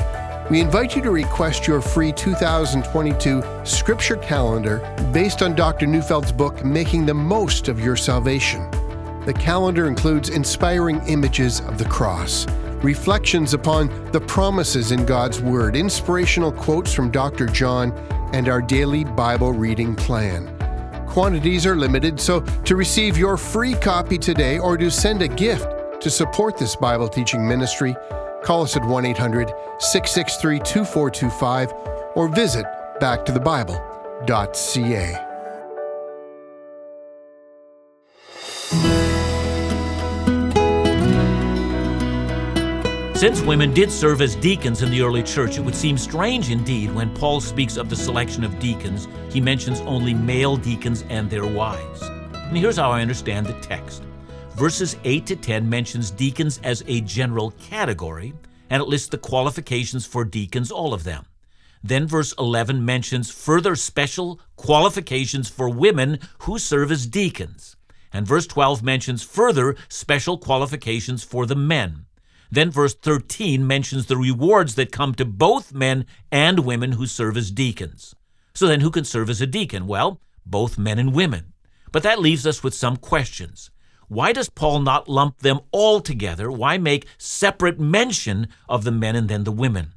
we 0.51 0.61
invite 0.61 0.97
you 0.97 1.03
to 1.03 1.13
request 1.13 1.69
your 1.69 1.81
free 1.81 2.11
2022 2.11 3.41
scripture 3.65 4.17
calendar 4.17 4.79
based 5.13 5.43
on 5.43 5.55
Dr. 5.55 5.87
Neufeld's 5.87 6.33
book, 6.33 6.65
Making 6.65 7.07
the 7.07 7.15
Most 7.15 7.69
of 7.69 7.79
Your 7.79 7.95
Salvation. 7.95 8.69
The 9.27 9.33
calendar 9.39 9.87
includes 9.87 10.29
inspiring 10.29 11.01
images 11.07 11.61
of 11.61 11.79
the 11.79 11.85
cross 11.85 12.47
reflections 12.83 13.53
upon 13.53 14.11
the 14.11 14.21
promises 14.21 14.91
in 14.91 15.05
God's 15.05 15.41
Word, 15.41 15.77
inspirational 15.77 16.51
quotes 16.51 16.95
from 16.95 17.11
Dr. 17.11 17.47
John, 17.47 17.93
and 18.33 18.49
our 18.49 18.63
daily 18.63 19.05
Bible 19.05 19.53
reading 19.53 19.95
plan. 19.95 20.49
Quantities 21.07 21.67
are 21.67 21.77
limited, 21.77 22.19
so 22.19 22.41
to 22.41 22.77
receive 22.77 23.19
your 23.19 23.37
free 23.37 23.75
copy 23.75 24.17
today 24.17 24.59
or 24.59 24.79
to 24.79 24.91
send 24.91 25.21
a 25.21 25.29
gift 25.29 25.69
to 26.01 26.09
support 26.09 26.57
this 26.57 26.75
Bible 26.75 27.07
teaching 27.07 27.47
ministry, 27.47 27.95
call 28.43 28.63
us 28.63 28.77
at 28.77 28.85
1 28.85 29.07
800 29.07 29.49
663 29.79 30.59
2425 30.59 31.73
or 32.15 32.29
visit 32.29 32.67
backtothebible.ca. 33.01 35.31
Since 43.21 43.43
women 43.43 43.75
did 43.75 43.93
serve 43.93 44.23
as 44.23 44.35
deacons 44.35 44.81
in 44.81 44.91
the 44.91 45.03
early 45.03 45.23
church, 45.23 45.59
it 45.59 45.61
would 45.61 45.75
seem 45.75 45.99
strange 45.99 46.49
indeed 46.49 46.91
when 46.95 47.15
Paul 47.15 47.43
speaks 47.43 47.77
of 47.77 47.91
the 47.91 47.97
selection 47.97 48.45
of 48.45 48.59
deacons, 48.59 49.09
he 49.31 49.43
mentions 49.43 49.83
only 49.83 50.15
male 50.15 50.57
deacons 50.57 51.05
and 51.11 51.29
their 51.29 51.45
wives. 51.45 52.01
And 52.01 52.57
here's 52.57 52.79
how 52.79 52.91
I 52.91 53.03
understand 53.03 53.45
the 53.45 53.53
text. 53.61 54.05
Verses 54.61 54.95
8 55.05 55.25
to 55.25 55.37
10 55.37 55.71
mentions 55.71 56.11
deacons 56.11 56.61
as 56.63 56.85
a 56.87 57.01
general 57.01 57.53
category, 57.53 58.35
and 58.69 58.83
it 58.83 58.91
lists 58.91 59.09
the 59.09 59.17
qualifications 59.17 60.05
for 60.05 60.23
deacons, 60.23 60.71
all 60.71 60.93
of 60.93 61.03
them. 61.03 61.25
Then 61.83 62.07
verse 62.07 62.35
11 62.39 62.85
mentions 62.85 63.31
further 63.31 63.75
special 63.75 64.39
qualifications 64.57 65.49
for 65.49 65.71
women 65.71 66.19
who 66.41 66.59
serve 66.59 66.93
as 66.93 67.07
deacons. 67.07 67.75
And 68.13 68.27
verse 68.27 68.47
12 68.47 68.83
mentions 68.83 69.23
further 69.23 69.77
special 69.89 70.37
qualifications 70.37 71.25
for 71.25 71.47
the 71.47 71.57
men. 71.57 72.05
Then 72.51 72.71
verse 72.71 72.95
13 72.95 73.67
mentions 73.67 74.09
the 74.09 74.19
rewards 74.19 74.75
that 74.75 74.93
come 74.93 75.15
to 75.15 75.25
both 75.25 75.73
men 75.73 76.05
and 76.31 76.67
women 76.67 76.93
who 76.93 77.07
serve 77.07 77.39
as 77.39 77.51
deacons. 77.51 78.15
So 78.53 78.67
then, 78.67 78.81
who 78.81 78.91
can 78.91 79.07
serve 79.07 79.31
as 79.31 79.41
a 79.41 79.47
deacon? 79.47 79.87
Well, 79.87 80.21
both 80.45 80.77
men 80.77 80.99
and 80.99 81.15
women. 81.15 81.55
But 81.93 82.03
that 82.03 82.21
leaves 82.21 82.47
us 82.47 82.63
with 82.63 82.75
some 82.75 82.99
questions. 82.99 83.71
Why 84.11 84.33
does 84.33 84.49
Paul 84.49 84.81
not 84.81 85.09
lump 85.09 85.39
them 85.39 85.61
all 85.71 86.01
together? 86.01 86.51
Why 86.51 86.79
make 86.79 87.07
separate 87.17 87.79
mention 87.79 88.49
of 88.69 88.83
the 88.83 88.91
men 88.91 89.15
and 89.15 89.29
then 89.29 89.45
the 89.45 89.53
women? 89.53 89.95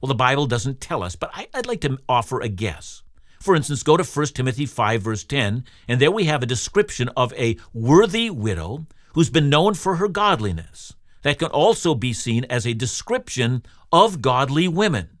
Well, 0.00 0.06
the 0.06 0.14
Bible 0.14 0.46
doesn't 0.46 0.80
tell 0.80 1.02
us, 1.02 1.16
but 1.16 1.32
I, 1.34 1.48
would 1.56 1.66
like 1.66 1.80
to 1.80 1.98
offer 2.08 2.40
a 2.40 2.48
guess. 2.48 3.02
For 3.40 3.56
instance, 3.56 3.82
go 3.82 3.96
to 3.96 4.04
1 4.04 4.26
Timothy 4.26 4.64
5, 4.64 5.02
verse 5.02 5.24
10, 5.24 5.64
and 5.88 6.00
there 6.00 6.12
we 6.12 6.26
have 6.26 6.40
a 6.40 6.46
description 6.46 7.08
of 7.16 7.32
a 7.32 7.56
worthy 7.74 8.30
widow 8.30 8.86
who's 9.14 9.28
been 9.28 9.50
known 9.50 9.74
for 9.74 9.96
her 9.96 10.06
godliness 10.06 10.94
that 11.22 11.40
can 11.40 11.48
also 11.48 11.96
be 11.96 12.12
seen 12.12 12.44
as 12.44 12.64
a 12.64 12.74
description 12.74 13.64
of 13.90 14.22
godly 14.22 14.68
women. 14.68 15.18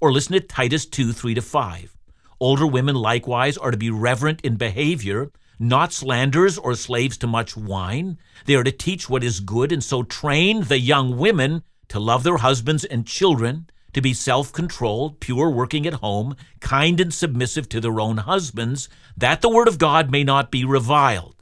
Or 0.00 0.10
listen 0.10 0.32
to 0.32 0.40
Titus 0.40 0.86
2 0.86 1.12
3 1.12 1.34
to 1.34 1.40
5. 1.40 1.96
Older 2.40 2.66
women 2.66 2.96
likewise 2.96 3.56
are 3.56 3.70
to 3.70 3.76
be 3.76 3.90
reverent 3.90 4.40
in 4.40 4.56
behavior, 4.56 5.30
not 5.58 5.92
slanderers 5.92 6.58
or 6.58 6.74
slaves 6.74 7.16
to 7.18 7.26
much 7.26 7.56
wine. 7.56 8.18
They 8.44 8.54
are 8.54 8.64
to 8.64 8.72
teach 8.72 9.08
what 9.08 9.24
is 9.24 9.40
good, 9.40 9.72
and 9.72 9.82
so 9.82 10.02
train 10.02 10.64
the 10.64 10.78
young 10.78 11.16
women 11.16 11.62
to 11.88 12.00
love 12.00 12.22
their 12.22 12.38
husbands 12.38 12.84
and 12.84 13.06
children, 13.06 13.68
to 13.92 14.00
be 14.00 14.12
self 14.12 14.52
controlled, 14.52 15.20
pure, 15.20 15.50
working 15.50 15.86
at 15.86 15.94
home, 15.94 16.36
kind 16.60 17.00
and 17.00 17.12
submissive 17.12 17.68
to 17.70 17.80
their 17.80 18.00
own 18.00 18.18
husbands, 18.18 18.88
that 19.16 19.40
the 19.40 19.48
word 19.48 19.68
of 19.68 19.78
God 19.78 20.10
may 20.10 20.24
not 20.24 20.50
be 20.50 20.64
reviled. 20.64 21.36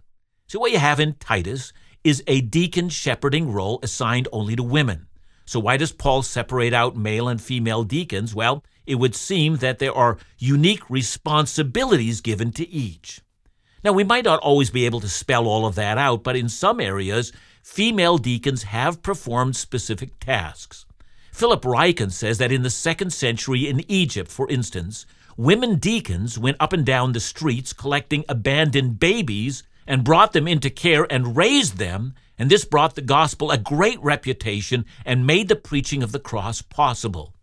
See 0.47 0.59
what 0.59 0.73
you 0.73 0.78
have 0.78 1.00
in 1.00 1.14
Titus 1.14 1.73
is 2.04 2.23
a 2.26 2.42
deacon 2.42 2.90
shepherding 2.90 3.50
role 3.50 3.80
assigned 3.83 4.28
only 4.30 4.54
to 4.54 4.62
women. 4.62 5.06
So, 5.47 5.59
why 5.59 5.76
does 5.76 5.92
Paul 5.92 6.23
separate 6.23 6.73
out 6.73 6.97
male 6.97 7.28
and 7.28 7.40
female 7.40 7.83
deacons? 7.85 8.35
Well, 8.35 8.64
it 8.87 8.97
would 8.97 9.14
seem 9.14 9.56
that 9.56 9.78
there 9.78 9.94
are 9.94 10.18
unique 10.38 10.88
responsibilities 10.88 12.21
given 12.21 12.52
to 12.52 12.68
each. 12.68 13.21
Now, 13.85 13.93
we 13.93 14.03
might 14.03 14.25
not 14.25 14.41
always 14.41 14.71
be 14.71 14.87
able 14.87 15.00
to 15.00 15.09
spell 15.11 15.47
all 15.47 15.67
of 15.67 15.75
that 15.75 15.99
out, 15.99 16.25
but 16.25 16.37
in 16.37 16.49
some 16.49 16.81
areas, 16.81 17.33
female 17.62 18.17
deacons 18.17 18.62
have 18.62 19.03
performed 19.03 19.57
specific 19.57 20.19
tasks. 20.19 20.87
Philip 21.33 21.62
Ryken 21.62 22.11
says 22.11 22.38
that 22.38 22.50
in 22.50 22.62
the 22.62 22.71
second 22.71 23.12
century 23.12 23.69
in 23.69 23.85
Egypt, 23.87 24.31
for 24.31 24.49
instance, 24.49 25.05
women 25.37 25.76
deacons 25.76 26.38
went 26.38 26.57
up 26.61 26.73
and 26.73 26.87
down 26.87 27.12
the 27.12 27.21
streets 27.21 27.75
collecting 27.75 28.25
abandoned 28.26 28.99
babies 28.99 29.64
and 29.87 30.03
brought 30.03 30.33
them 30.33 30.49
into 30.49 30.71
care 30.71 31.07
and 31.12 31.37
raised 31.37 31.76
them, 31.76 32.14
and 32.38 32.49
this 32.49 32.64
brought 32.64 32.95
the 32.95 33.03
gospel 33.03 33.50
a 33.50 33.59
great 33.59 34.03
reputation 34.03 34.87
and 35.05 35.26
made 35.26 35.49
the 35.49 35.57
preaching 35.57 36.03
of 36.03 36.12
the 36.12 36.19
cross 36.19 36.62
possible. 36.62 37.35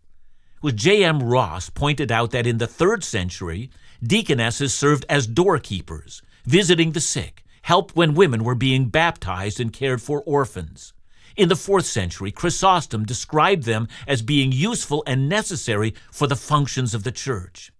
With 0.60 0.76
J.M. 0.76 1.22
Ross 1.22 1.70
pointed 1.70 2.10
out 2.10 2.32
that 2.32 2.48
in 2.48 2.58
the 2.58 2.66
third 2.66 3.04
century, 3.04 3.70
deaconesses 4.02 4.74
served 4.74 5.04
as 5.08 5.28
doorkeepers, 5.28 6.20
visiting 6.44 6.92
the 6.92 7.00
sick, 7.00 7.44
helped 7.62 7.96
when 7.96 8.14
women 8.14 8.44
were 8.44 8.54
being 8.54 8.88
baptized 8.88 9.60
and 9.60 9.72
cared 9.72 10.02
for 10.02 10.22
orphans. 10.22 10.92
In 11.36 11.48
the 11.48 11.56
fourth 11.56 11.86
century, 11.86 12.30
Chrysostom 12.30 13.04
described 13.04 13.64
them 13.64 13.88
as 14.06 14.20
being 14.20 14.52
useful 14.52 15.02
and 15.06 15.28
necessary 15.28 15.94
for 16.10 16.26
the 16.26 16.36
functions 16.36 16.94
of 16.94 17.04
the 17.04 17.12
church. 17.12 17.72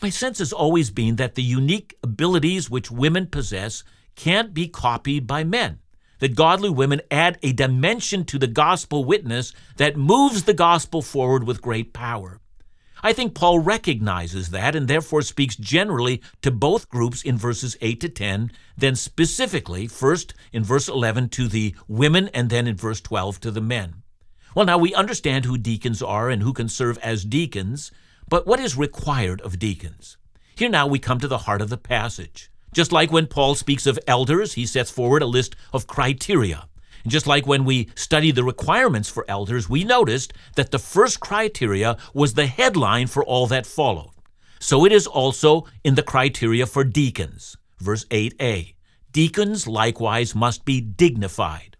My 0.00 0.08
sense 0.10 0.38
has 0.38 0.52
always 0.52 0.90
been 0.90 1.16
that 1.16 1.34
the 1.34 1.42
unique 1.42 1.96
abilities 2.02 2.70
which 2.70 2.90
women 2.90 3.26
possess 3.26 3.84
can't 4.16 4.54
be 4.54 4.68
copied 4.68 5.26
by 5.26 5.44
men. 5.44 5.80
That 6.20 6.34
godly 6.34 6.70
women 6.70 7.02
add 7.10 7.38
a 7.42 7.52
dimension 7.52 8.24
to 8.26 8.38
the 8.38 8.46
gospel 8.46 9.04
witness 9.04 9.52
that 9.76 9.96
moves 9.96 10.44
the 10.44 10.54
gospel 10.54 11.02
forward 11.02 11.44
with 11.44 11.60
great 11.60 11.92
power. 11.92 12.40
I 13.04 13.12
think 13.12 13.34
Paul 13.34 13.58
recognizes 13.58 14.48
that 14.48 14.74
and 14.74 14.88
therefore 14.88 15.20
speaks 15.20 15.56
generally 15.56 16.22
to 16.40 16.50
both 16.50 16.88
groups 16.88 17.22
in 17.22 17.36
verses 17.36 17.76
8 17.82 18.00
to 18.00 18.08
10, 18.08 18.50
then 18.78 18.96
specifically, 18.96 19.86
first 19.86 20.32
in 20.54 20.64
verse 20.64 20.88
11 20.88 21.28
to 21.28 21.46
the 21.46 21.74
women, 21.86 22.28
and 22.28 22.48
then 22.48 22.66
in 22.66 22.76
verse 22.76 23.02
12 23.02 23.40
to 23.40 23.50
the 23.50 23.60
men. 23.60 23.96
Well, 24.54 24.64
now 24.64 24.78
we 24.78 24.94
understand 24.94 25.44
who 25.44 25.58
deacons 25.58 26.00
are 26.00 26.30
and 26.30 26.42
who 26.42 26.54
can 26.54 26.70
serve 26.70 26.96
as 27.02 27.26
deacons, 27.26 27.92
but 28.26 28.46
what 28.46 28.58
is 28.58 28.74
required 28.74 29.42
of 29.42 29.58
deacons? 29.58 30.16
Here 30.56 30.70
now 30.70 30.86
we 30.86 30.98
come 30.98 31.20
to 31.20 31.28
the 31.28 31.44
heart 31.44 31.60
of 31.60 31.68
the 31.68 31.76
passage. 31.76 32.50
Just 32.72 32.90
like 32.90 33.12
when 33.12 33.26
Paul 33.26 33.54
speaks 33.54 33.86
of 33.86 33.98
elders, 34.06 34.54
he 34.54 34.64
sets 34.64 34.90
forward 34.90 35.20
a 35.20 35.26
list 35.26 35.56
of 35.74 35.86
criteria. 35.86 36.68
And 37.04 37.12
just 37.12 37.26
like 37.26 37.46
when 37.46 37.64
we 37.64 37.90
studied 37.94 38.34
the 38.34 38.44
requirements 38.44 39.08
for 39.08 39.24
elders, 39.28 39.68
we 39.68 39.84
noticed 39.84 40.32
that 40.56 40.70
the 40.70 40.78
first 40.78 41.20
criteria 41.20 41.96
was 42.14 42.34
the 42.34 42.46
headline 42.46 43.06
for 43.06 43.24
all 43.24 43.46
that 43.48 43.66
followed. 43.66 44.10
So 44.58 44.86
it 44.86 44.92
is 44.92 45.06
also 45.06 45.66
in 45.84 45.94
the 45.94 46.02
criteria 46.02 46.66
for 46.66 46.82
deacons. 46.82 47.56
Verse 47.78 48.06
8a 48.06 48.74
Deacons 49.12 49.68
likewise 49.68 50.34
must 50.34 50.64
be 50.64 50.80
dignified. 50.80 51.76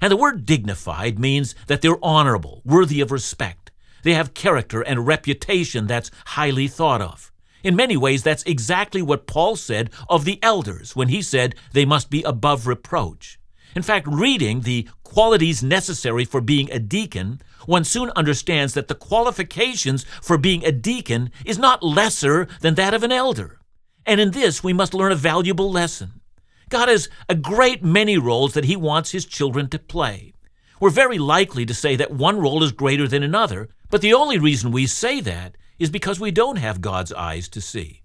And 0.00 0.12
the 0.12 0.16
word 0.16 0.44
dignified 0.44 1.18
means 1.18 1.54
that 1.66 1.80
they're 1.80 2.04
honorable, 2.04 2.60
worthy 2.64 3.00
of 3.00 3.10
respect. 3.10 3.70
They 4.02 4.12
have 4.12 4.34
character 4.34 4.82
and 4.82 5.06
reputation 5.06 5.86
that's 5.86 6.10
highly 6.26 6.68
thought 6.68 7.00
of. 7.00 7.32
In 7.64 7.74
many 7.74 7.96
ways, 7.96 8.22
that's 8.22 8.44
exactly 8.44 9.02
what 9.02 9.26
Paul 9.26 9.56
said 9.56 9.90
of 10.08 10.24
the 10.24 10.38
elders 10.42 10.94
when 10.94 11.08
he 11.08 11.22
said 11.22 11.54
they 11.72 11.86
must 11.86 12.10
be 12.10 12.22
above 12.22 12.66
reproach. 12.66 13.40
In 13.76 13.82
fact, 13.82 14.08
reading 14.08 14.62
the 14.62 14.88
qualities 15.04 15.62
necessary 15.62 16.24
for 16.24 16.40
being 16.40 16.70
a 16.72 16.78
deacon, 16.78 17.42
one 17.66 17.84
soon 17.84 18.10
understands 18.16 18.72
that 18.72 18.88
the 18.88 18.94
qualifications 18.94 20.04
for 20.22 20.38
being 20.38 20.64
a 20.64 20.72
deacon 20.72 21.30
is 21.44 21.58
not 21.58 21.82
lesser 21.82 22.48
than 22.62 22.74
that 22.76 22.94
of 22.94 23.02
an 23.02 23.12
elder. 23.12 23.60
And 24.06 24.18
in 24.18 24.30
this, 24.30 24.64
we 24.64 24.72
must 24.72 24.94
learn 24.94 25.12
a 25.12 25.16
valuable 25.16 25.70
lesson. 25.70 26.22
God 26.70 26.88
has 26.88 27.10
a 27.28 27.34
great 27.34 27.84
many 27.84 28.16
roles 28.16 28.54
that 28.54 28.64
He 28.64 28.76
wants 28.76 29.10
His 29.10 29.26
children 29.26 29.68
to 29.68 29.78
play. 29.78 30.32
We're 30.80 30.88
very 30.88 31.18
likely 31.18 31.66
to 31.66 31.74
say 31.74 31.96
that 31.96 32.10
one 32.10 32.40
role 32.40 32.62
is 32.62 32.72
greater 32.72 33.06
than 33.06 33.22
another, 33.22 33.68
but 33.90 34.00
the 34.00 34.14
only 34.14 34.38
reason 34.38 34.72
we 34.72 34.86
say 34.86 35.20
that 35.20 35.54
is 35.78 35.90
because 35.90 36.18
we 36.18 36.30
don't 36.30 36.56
have 36.56 36.80
God's 36.80 37.12
eyes 37.12 37.46
to 37.50 37.60
see. 37.60 38.00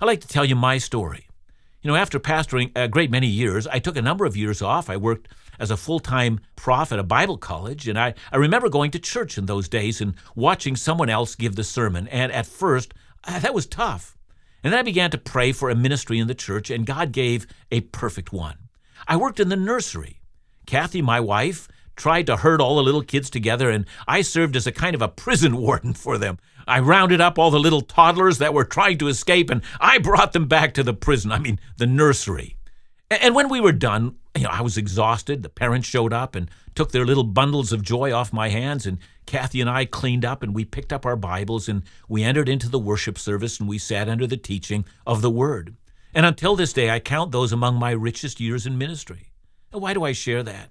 I'd 0.00 0.06
like 0.06 0.22
to 0.22 0.28
tell 0.28 0.46
you 0.46 0.56
my 0.56 0.78
story. 0.78 1.23
You 1.84 1.90
know, 1.90 1.96
after 1.96 2.18
pastoring 2.18 2.72
a 2.74 2.88
great 2.88 3.10
many 3.10 3.26
years, 3.26 3.66
I 3.66 3.78
took 3.78 3.98
a 3.98 4.02
number 4.02 4.24
of 4.24 4.38
years 4.38 4.62
off. 4.62 4.88
I 4.88 4.96
worked 4.96 5.28
as 5.58 5.70
a 5.70 5.76
full 5.76 6.00
time 6.00 6.40
prof 6.56 6.90
at 6.92 6.98
a 6.98 7.02
Bible 7.02 7.36
college, 7.36 7.86
and 7.88 7.98
I, 7.98 8.14
I 8.32 8.38
remember 8.38 8.70
going 8.70 8.90
to 8.92 8.98
church 8.98 9.36
in 9.36 9.44
those 9.44 9.68
days 9.68 10.00
and 10.00 10.14
watching 10.34 10.76
someone 10.76 11.10
else 11.10 11.34
give 11.34 11.56
the 11.56 11.62
sermon. 11.62 12.08
And 12.08 12.32
at 12.32 12.46
first, 12.46 12.94
uh, 13.24 13.38
that 13.40 13.52
was 13.52 13.66
tough. 13.66 14.16
And 14.62 14.72
then 14.72 14.80
I 14.80 14.82
began 14.82 15.10
to 15.10 15.18
pray 15.18 15.52
for 15.52 15.68
a 15.68 15.74
ministry 15.74 16.18
in 16.18 16.26
the 16.26 16.34
church, 16.34 16.70
and 16.70 16.86
God 16.86 17.12
gave 17.12 17.46
a 17.70 17.82
perfect 17.82 18.32
one. 18.32 18.56
I 19.06 19.18
worked 19.18 19.38
in 19.38 19.50
the 19.50 19.54
nursery. 19.54 20.22
Kathy, 20.64 21.02
my 21.02 21.20
wife, 21.20 21.68
tried 21.96 22.26
to 22.26 22.36
herd 22.36 22.60
all 22.60 22.76
the 22.76 22.82
little 22.82 23.02
kids 23.02 23.30
together, 23.30 23.70
and 23.70 23.86
I 24.06 24.22
served 24.22 24.56
as 24.56 24.66
a 24.66 24.72
kind 24.72 24.94
of 24.94 25.02
a 25.02 25.08
prison 25.08 25.56
warden 25.58 25.94
for 25.94 26.18
them. 26.18 26.38
I 26.66 26.80
rounded 26.80 27.20
up 27.20 27.38
all 27.38 27.50
the 27.50 27.58
little 27.58 27.82
toddlers 27.82 28.38
that 28.38 28.54
were 28.54 28.64
trying 28.64 28.98
to 28.98 29.08
escape, 29.08 29.50
and 29.50 29.62
I 29.80 29.98
brought 29.98 30.32
them 30.32 30.46
back 30.46 30.74
to 30.74 30.82
the 30.82 30.94
prison, 30.94 31.32
I 31.32 31.38
mean, 31.38 31.60
the 31.76 31.86
nursery. 31.86 32.56
And 33.10 33.34
when 33.34 33.48
we 33.48 33.60
were 33.60 33.72
done, 33.72 34.16
you 34.36 34.44
know, 34.44 34.50
I 34.50 34.62
was 34.62 34.76
exhausted. 34.76 35.42
The 35.42 35.48
parents 35.48 35.86
showed 35.86 36.12
up 36.12 36.34
and 36.34 36.50
took 36.74 36.90
their 36.90 37.04
little 37.04 37.24
bundles 37.24 37.72
of 37.72 37.82
joy 37.82 38.12
off 38.12 38.32
my 38.32 38.48
hands, 38.48 38.86
and 38.86 38.98
Kathy 39.26 39.60
and 39.60 39.70
I 39.70 39.84
cleaned 39.84 40.24
up 40.24 40.42
and 40.42 40.54
we 40.54 40.64
picked 40.64 40.92
up 40.92 41.06
our 41.06 41.16
Bibles 41.16 41.68
and 41.68 41.82
we 42.08 42.22
entered 42.22 42.48
into 42.48 42.68
the 42.68 42.78
worship 42.78 43.18
service 43.18 43.58
and 43.58 43.68
we 43.68 43.78
sat 43.78 44.08
under 44.08 44.26
the 44.26 44.36
teaching 44.36 44.84
of 45.06 45.22
the 45.22 45.30
Word. 45.30 45.76
And 46.14 46.26
until 46.26 46.56
this 46.56 46.72
day, 46.72 46.90
I 46.90 47.00
count 47.00 47.32
those 47.32 47.52
among 47.52 47.76
my 47.76 47.90
richest 47.90 48.40
years 48.40 48.66
in 48.66 48.78
ministry. 48.78 49.32
Why 49.70 49.94
do 49.94 50.04
I 50.04 50.12
share 50.12 50.42
that? 50.44 50.70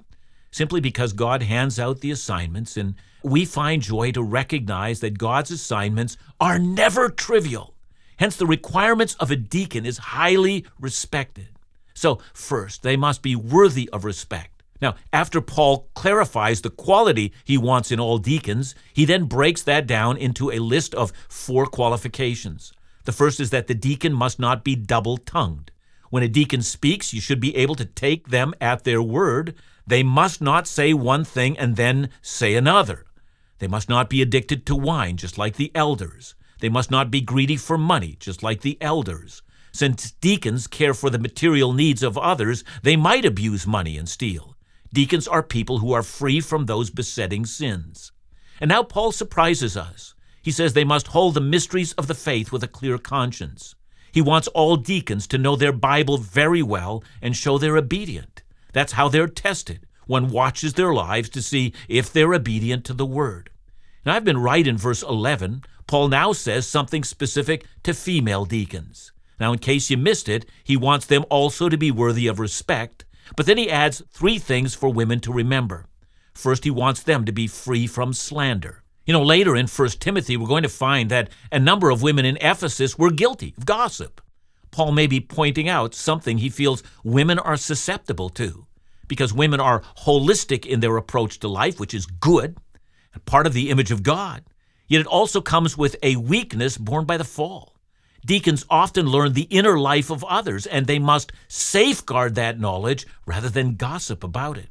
Simply 0.53 0.79
because 0.79 1.13
God 1.13 1.41
hands 1.41 1.79
out 1.79 2.01
the 2.01 2.11
assignments, 2.11 2.77
and 2.77 2.93
we 3.23 3.43
find 3.43 3.81
joy 3.81 4.11
to 4.11 4.21
recognize 4.21 4.99
that 4.99 5.17
God's 5.17 5.49
assignments 5.49 6.15
are 6.39 6.59
never 6.59 7.09
trivial. 7.09 7.73
Hence, 8.17 8.35
the 8.35 8.45
requirements 8.45 9.15
of 9.15 9.31
a 9.31 9.35
deacon 9.35 9.83
is 9.83 9.97
highly 9.97 10.63
respected. 10.79 11.47
So, 11.95 12.19
first, 12.35 12.83
they 12.83 12.95
must 12.95 13.23
be 13.23 13.35
worthy 13.35 13.89
of 13.89 14.05
respect. 14.05 14.61
Now, 14.79 14.93
after 15.11 15.41
Paul 15.41 15.89
clarifies 15.95 16.61
the 16.61 16.69
quality 16.69 17.33
he 17.43 17.57
wants 17.57 17.91
in 17.91 17.99
all 17.99 18.19
deacons, 18.19 18.75
he 18.93 19.05
then 19.05 19.25
breaks 19.25 19.63
that 19.63 19.87
down 19.87 20.17
into 20.17 20.51
a 20.51 20.59
list 20.59 20.93
of 20.93 21.11
four 21.27 21.65
qualifications. 21.65 22.73
The 23.05 23.11
first 23.11 23.39
is 23.39 23.49
that 23.49 23.65
the 23.65 23.73
deacon 23.73 24.13
must 24.13 24.37
not 24.37 24.63
be 24.63 24.75
double 24.75 25.17
tongued. 25.17 25.71
When 26.11 26.21
a 26.21 26.27
deacon 26.27 26.61
speaks, 26.61 27.11
you 27.11 27.21
should 27.21 27.39
be 27.39 27.55
able 27.55 27.73
to 27.73 27.85
take 27.85 28.27
them 28.27 28.53
at 28.61 28.83
their 28.83 29.01
word. 29.01 29.55
They 29.85 30.03
must 30.03 30.41
not 30.41 30.67
say 30.67 30.93
one 30.93 31.25
thing 31.25 31.57
and 31.57 31.75
then 31.75 32.09
say 32.21 32.55
another. 32.55 33.05
They 33.59 33.67
must 33.67 33.89
not 33.89 34.09
be 34.09 34.21
addicted 34.21 34.65
to 34.65 34.75
wine, 34.75 35.17
just 35.17 35.37
like 35.37 35.55
the 35.55 35.71
elders. 35.75 36.35
They 36.59 36.69
must 36.69 36.89
not 36.89 37.11
be 37.11 37.21
greedy 37.21 37.57
for 37.57 37.77
money, 37.77 38.15
just 38.19 38.43
like 38.43 38.61
the 38.61 38.77
elders. 38.81 39.41
Since 39.73 40.11
deacons 40.11 40.67
care 40.67 40.93
for 40.93 41.09
the 41.09 41.19
material 41.19 41.73
needs 41.73 42.03
of 42.03 42.17
others, 42.17 42.63
they 42.83 42.95
might 42.95 43.25
abuse 43.25 43.65
money 43.65 43.97
and 43.97 44.07
steal. 44.07 44.55
Deacons 44.93 45.27
are 45.27 45.41
people 45.41 45.79
who 45.79 45.91
are 45.93 46.03
free 46.03 46.39
from 46.39 46.65
those 46.65 46.91
besetting 46.91 47.45
sins. 47.45 48.11
And 48.61 48.69
now 48.69 48.83
Paul 48.83 49.11
surprises 49.11 49.75
us. 49.75 50.13
He 50.43 50.51
says 50.51 50.73
they 50.73 50.83
must 50.83 51.07
hold 51.07 51.33
the 51.33 51.41
mysteries 51.41 51.93
of 51.93 52.07
the 52.07 52.13
faith 52.13 52.51
with 52.51 52.63
a 52.63 52.67
clear 52.67 52.97
conscience. 52.97 53.75
He 54.11 54.21
wants 54.21 54.47
all 54.49 54.75
deacons 54.75 55.25
to 55.27 55.39
know 55.39 55.55
their 55.55 55.71
Bible 55.71 56.19
very 56.19 56.61
well 56.61 57.03
and 57.21 57.35
show 57.35 57.57
they're 57.57 57.77
obedient. 57.77 58.42
That's 58.73 58.93
how 58.93 59.07
they're 59.07 59.27
tested. 59.27 59.87
One 60.05 60.29
watches 60.29 60.73
their 60.73 60.93
lives 60.93 61.29
to 61.29 61.41
see 61.41 61.73
if 61.87 62.11
they're 62.11 62.33
obedient 62.33 62.83
to 62.85 62.93
the 62.93 63.05
Word. 63.05 63.49
Now, 64.05 64.15
I've 64.15 64.25
been 64.25 64.37
right 64.37 64.67
in 64.67 64.77
verse 64.77 65.01
11. 65.01 65.63
Paul 65.87 66.09
now 66.09 66.33
says 66.33 66.67
something 66.67 67.03
specific 67.03 67.65
to 67.83 67.93
female 67.93 68.45
deacons. 68.45 69.13
Now, 69.39 69.53
in 69.53 69.59
case 69.59 69.89
you 69.89 69.97
missed 69.97 70.27
it, 70.27 70.45
he 70.63 70.75
wants 70.75 71.05
them 71.05 71.25
also 71.29 71.69
to 71.69 71.77
be 71.77 71.91
worthy 71.91 72.27
of 72.27 72.39
respect, 72.39 73.05
but 73.35 73.45
then 73.45 73.57
he 73.57 73.69
adds 73.69 74.03
three 74.11 74.39
things 74.39 74.75
for 74.75 74.89
women 74.89 75.19
to 75.21 75.33
remember. 75.33 75.85
First, 76.33 76.63
he 76.63 76.71
wants 76.71 77.03
them 77.03 77.25
to 77.25 77.31
be 77.31 77.47
free 77.47 77.87
from 77.87 78.13
slander. 78.13 78.83
You 79.05 79.13
know, 79.13 79.23
later 79.23 79.55
in 79.55 79.67
1 79.67 79.89
Timothy, 79.99 80.37
we're 80.37 80.47
going 80.47 80.63
to 80.63 80.69
find 80.69 81.11
that 81.11 81.29
a 81.51 81.59
number 81.59 81.89
of 81.89 82.01
women 82.01 82.25
in 82.25 82.37
Ephesus 82.37 82.97
were 82.97 83.11
guilty 83.11 83.53
of 83.57 83.65
gossip. 83.65 84.21
Paul 84.73 84.91
may 84.91 85.07
be 85.07 85.21
pointing 85.21 85.69
out 85.69 85.93
something 85.93 86.39
he 86.39 86.49
feels 86.49 86.83
women 87.03 87.37
are 87.37 87.55
susceptible 87.55 88.29
to, 88.31 88.65
because 89.07 89.31
women 89.31 89.59
are 89.59 89.83
holistic 89.99 90.65
in 90.65 90.79
their 90.79 90.97
approach 90.97 91.39
to 91.39 91.47
life, 91.47 91.79
which 91.79 91.93
is 91.93 92.07
good, 92.07 92.57
and 93.13 93.23
part 93.25 93.45
of 93.45 93.53
the 93.53 93.69
image 93.69 93.91
of 93.91 94.01
God. 94.01 94.43
Yet 94.87 95.01
it 95.01 95.07
also 95.07 95.41
comes 95.41 95.77
with 95.77 95.95
a 96.01 96.15
weakness 96.15 96.77
born 96.77 97.05
by 97.05 97.17
the 97.17 97.23
fall. 97.23 97.75
Deacons 98.25 98.65
often 98.67 99.05
learn 99.05 99.33
the 99.33 99.47
inner 99.51 99.77
life 99.77 100.09
of 100.09 100.23
others, 100.23 100.65
and 100.65 100.87
they 100.87 100.97
must 100.97 101.31
safeguard 101.47 102.33
that 102.33 102.59
knowledge 102.59 103.05
rather 103.27 103.49
than 103.49 103.75
gossip 103.75 104.23
about 104.23 104.57
it. 104.57 104.69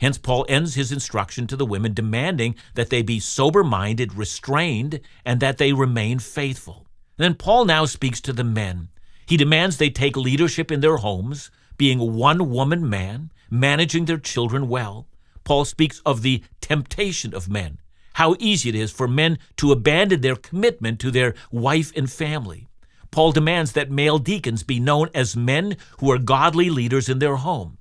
Hence, 0.00 0.18
Paul 0.18 0.46
ends 0.48 0.74
his 0.74 0.92
instruction 0.92 1.48
to 1.48 1.56
the 1.56 1.66
women 1.66 1.94
demanding 1.94 2.54
that 2.74 2.90
they 2.90 3.02
be 3.02 3.18
sober 3.18 3.64
minded, 3.64 4.14
restrained, 4.14 5.00
and 5.24 5.40
that 5.40 5.58
they 5.58 5.72
remain 5.72 6.20
faithful. 6.20 6.86
then 7.16 7.34
Paul 7.34 7.64
now 7.64 7.86
speaks 7.86 8.20
to 8.20 8.32
the 8.32 8.44
men. 8.44 8.88
He 9.26 9.36
demands 9.36 9.76
they 9.76 9.90
take 9.90 10.16
leadership 10.16 10.70
in 10.70 10.80
their 10.80 10.98
homes, 10.98 11.50
being 11.76 12.00
a 12.00 12.04
one 12.04 12.50
woman 12.50 12.88
man, 12.88 13.32
managing 13.50 14.04
their 14.04 14.18
children 14.18 14.68
well. 14.68 15.06
Paul 15.44 15.64
speaks 15.64 16.00
of 16.06 16.22
the 16.22 16.42
temptation 16.60 17.34
of 17.34 17.48
men, 17.48 17.78
how 18.14 18.36
easy 18.38 18.68
it 18.68 18.74
is 18.74 18.92
for 18.92 19.08
men 19.08 19.38
to 19.56 19.72
abandon 19.72 20.20
their 20.20 20.36
commitment 20.36 21.00
to 21.00 21.10
their 21.10 21.34
wife 21.50 21.92
and 21.96 22.10
family. 22.10 22.68
Paul 23.10 23.32
demands 23.32 23.72
that 23.72 23.90
male 23.90 24.18
deacons 24.18 24.62
be 24.62 24.80
known 24.80 25.10
as 25.14 25.36
men 25.36 25.76
who 25.98 26.10
are 26.10 26.18
godly 26.18 26.70
leaders 26.70 27.08
in 27.08 27.18
their 27.18 27.36
home. 27.36 27.78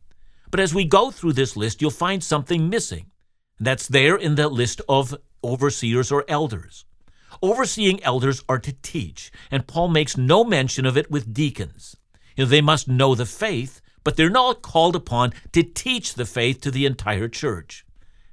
But 0.50 0.60
as 0.60 0.74
we 0.74 0.84
go 0.84 1.12
through 1.12 1.34
this 1.34 1.56
list, 1.56 1.82
you'll 1.82 1.92
find 1.92 2.22
something 2.22 2.70
missing. 2.70 3.12
That's 3.60 3.88
there 3.88 4.16
in 4.16 4.36
the 4.36 4.50
list 4.50 4.82
of 4.90 5.16
overseers 5.44 6.12
or 6.12 6.26
elders. 6.28 6.86
Overseeing 7.42 8.04
elders 8.04 8.44
are 8.50 8.60
to 8.60 8.74
teach, 8.82 9.32
and 9.50 9.68
Paul 9.68 9.88
makes 9.88 10.18
no 10.18 10.44
mention 10.44 10.86
of 10.86 10.98
it 10.98 11.10
with 11.10 11.34
deacons. 11.34 11.96
You 12.36 12.46
know, 12.46 12.50
they 12.50 12.62
must 12.62 12.88
know 12.88 13.16
the 13.16 13.26
faith, 13.26 13.82
but 14.04 14.16
they're 14.16 14.30
not 14.30 14.62
called 14.62 14.96
upon 14.96 15.34
to 15.52 15.64
teach 15.64 16.14
the 16.14 16.26
faith 16.26 16.62
to 16.62 16.72
the 16.72 16.86
entire 16.86 17.28
church. 17.28 17.86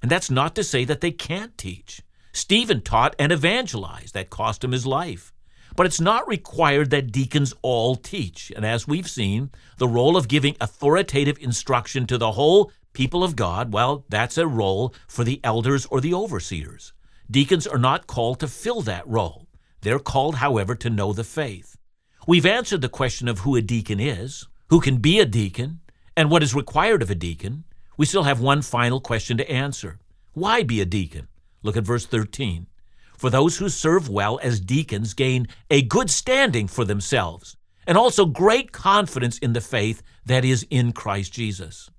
And 0.02 0.10
that's 0.10 0.30
not 0.30 0.54
to 0.54 0.64
say 0.64 0.84
that 0.84 1.00
they 1.00 1.10
can't 1.10 1.56
teach. 1.58 2.02
Stephen 2.32 2.80
taught 2.80 3.16
and 3.18 3.32
evangelized. 3.32 4.14
That 4.14 4.30
cost 4.30 4.62
him 4.62 4.72
his 4.72 4.86
life. 4.86 5.32
But 5.76 5.86
it's 5.86 6.00
not 6.00 6.26
required 6.28 6.90
that 6.90 7.12
deacons 7.12 7.54
all 7.62 7.96
teach. 7.96 8.52
And 8.54 8.64
as 8.64 8.88
we've 8.88 9.08
seen, 9.08 9.50
the 9.76 9.88
role 9.88 10.16
of 10.16 10.28
giving 10.28 10.56
authoritative 10.60 11.38
instruction 11.40 12.06
to 12.06 12.18
the 12.18 12.32
whole 12.32 12.72
people 12.92 13.22
of 13.22 13.36
God, 13.36 13.72
well, 13.72 14.04
that's 14.08 14.38
a 14.38 14.46
role 14.46 14.94
for 15.06 15.24
the 15.24 15.40
elders 15.44 15.86
or 15.86 16.00
the 16.00 16.14
overseers. 16.14 16.92
Deacons 17.30 17.66
are 17.66 17.78
not 17.78 18.06
called 18.06 18.40
to 18.40 18.48
fill 18.48 18.80
that 18.82 19.06
role. 19.06 19.46
They're 19.82 19.98
called, 19.98 20.36
however, 20.36 20.74
to 20.76 20.90
know 20.90 21.12
the 21.12 21.24
faith. 21.24 21.76
We've 22.26 22.46
answered 22.46 22.80
the 22.80 22.88
question 22.88 23.28
of 23.28 23.40
who 23.40 23.56
a 23.56 23.62
deacon 23.62 24.00
is, 24.00 24.46
who 24.70 24.80
can 24.80 24.98
be 24.98 25.20
a 25.20 25.26
deacon, 25.26 25.80
and 26.16 26.30
what 26.30 26.42
is 26.42 26.54
required 26.54 27.02
of 27.02 27.10
a 27.10 27.14
deacon. 27.14 27.64
We 27.96 28.06
still 28.06 28.24
have 28.24 28.40
one 28.40 28.62
final 28.62 29.00
question 29.00 29.36
to 29.38 29.50
answer. 29.50 29.98
Why 30.32 30.62
be 30.62 30.80
a 30.80 30.86
deacon? 30.86 31.28
Look 31.62 31.76
at 31.76 31.84
verse 31.84 32.06
13 32.06 32.66
for 33.18 33.30
those 33.30 33.58
who 33.58 33.68
serve 33.68 34.08
well 34.08 34.38
as 34.44 34.60
deacons 34.60 35.12
gain 35.12 35.48
a 35.70 35.82
good 35.82 36.08
standing 36.08 36.68
for 36.68 36.84
themselves 36.84 37.56
and 37.84 37.98
also 37.98 38.24
great 38.24 38.70
confidence 38.70 39.38
in 39.38 39.52
the 39.54 39.60
faith 39.60 40.02
that 40.24 40.44
is 40.44 40.64
in 40.70 40.92
Christ 40.92 41.32
Jesus. 41.32 41.90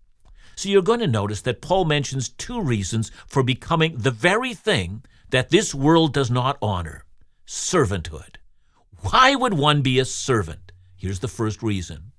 So 0.56 0.70
you're 0.70 0.82
going 0.82 1.02
to 1.02 1.08
notice 1.08 1.42
that 1.42 1.62
Paul 1.62 1.86
mentions 1.86 2.30
two 2.30 2.62
reasons 2.62 3.12
for 3.28 3.44
becoming 3.44 3.98
the 3.98 4.12
very 4.12 4.54
thing 4.54 5.04
that 5.30 5.50
this 5.50 5.74
world 5.76 6.14
does 6.14 6.32
not 6.32 6.58
honor 6.62 7.06
servanthood. 7.46 8.36
Why 9.02 9.36
would 9.36 9.54
one 9.54 9.82
be 9.82 10.00
a 10.00 10.06
servant? 10.06 10.72
Here's 10.96 11.20
the 11.20 11.28
first 11.28 11.64
reason 11.64 12.12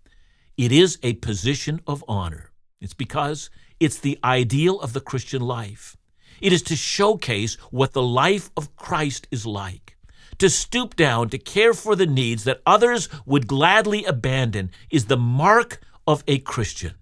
it 0.57 0.73
is 0.73 0.99
a 1.03 1.15
position 1.15 1.81
of 1.87 2.05
honor. 2.09 2.51
It's 2.81 2.95
because 2.95 3.51
it's 3.79 3.99
the 3.99 4.19
ideal 4.25 4.81
of 4.81 4.93
the 4.93 5.01
Christian 5.01 5.43
life. 5.43 5.97
It 6.41 6.53
is 6.53 6.63
to 6.65 6.77
showcase 6.77 7.55
what 7.71 7.93
the 7.93 8.03
life 8.03 8.51
of 8.57 8.75
Christ 8.77 9.29
is 9.31 9.47
like. 9.47 9.97
To 10.39 10.49
stoop 10.49 10.97
down 10.97 11.29
to 11.31 11.39
care 11.39 11.75
for 11.75 11.95
the 11.95 12.07
needs 12.07 12.45
that 12.45 12.63
others 12.65 13.09
would 13.27 13.47
gladly 13.47 14.05
abandon 14.05 14.71
is 14.91 15.05
the 15.05 15.17
mark 15.17 15.81
of 16.07 16.25
a 16.27 16.39
Christian. 16.39 16.95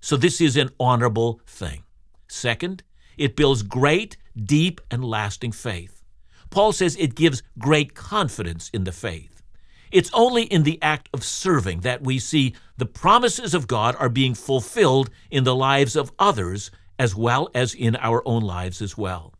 So, 0.00 0.16
this 0.16 0.40
is 0.40 0.56
an 0.56 0.70
honorable 0.80 1.40
thing. 1.46 1.82
Second, 2.28 2.82
it 3.18 3.36
builds 3.36 3.62
great, 3.62 4.16
deep, 4.44 4.80
and 4.90 5.04
lasting 5.04 5.52
faith. 5.52 6.02
Paul 6.50 6.72
says 6.72 6.96
it 6.96 7.14
gives 7.14 7.42
great 7.58 7.94
confidence 7.94 8.70
in 8.72 8.84
the 8.84 8.92
faith. 8.92 9.42
It's 9.90 10.10
only 10.12 10.42
in 10.44 10.64
the 10.64 10.78
act 10.82 11.08
of 11.14 11.24
serving 11.24 11.80
that 11.80 12.02
we 12.02 12.18
see 12.18 12.54
the 12.76 12.86
promises 12.86 13.54
of 13.54 13.66
God 13.66 13.96
are 13.98 14.08
being 14.08 14.34
fulfilled 14.34 15.10
in 15.30 15.44
the 15.44 15.54
lives 15.54 15.96
of 15.96 16.12
others 16.18 16.70
as 16.98 17.14
well 17.14 17.48
as 17.54 17.74
in 17.74 17.96
our 17.96 18.22
own 18.26 18.42
lives 18.42 18.82
as 18.82 18.98
well. 18.98 19.32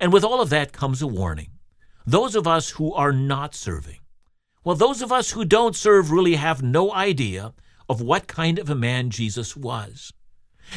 And 0.00 0.12
with 0.12 0.24
all 0.24 0.40
of 0.40 0.50
that 0.50 0.72
comes 0.72 1.00
a 1.00 1.06
warning. 1.06 1.50
Those 2.04 2.34
of 2.34 2.46
us 2.46 2.70
who 2.70 2.92
are 2.92 3.12
not 3.12 3.54
serving, 3.54 4.00
well, 4.64 4.76
those 4.76 5.02
of 5.02 5.12
us 5.12 5.30
who 5.30 5.44
don't 5.44 5.76
serve 5.76 6.10
really 6.10 6.34
have 6.34 6.62
no 6.62 6.92
idea 6.92 7.54
of 7.88 8.00
what 8.00 8.26
kind 8.26 8.58
of 8.58 8.68
a 8.68 8.74
man 8.74 9.10
Jesus 9.10 9.56
was. 9.56 10.12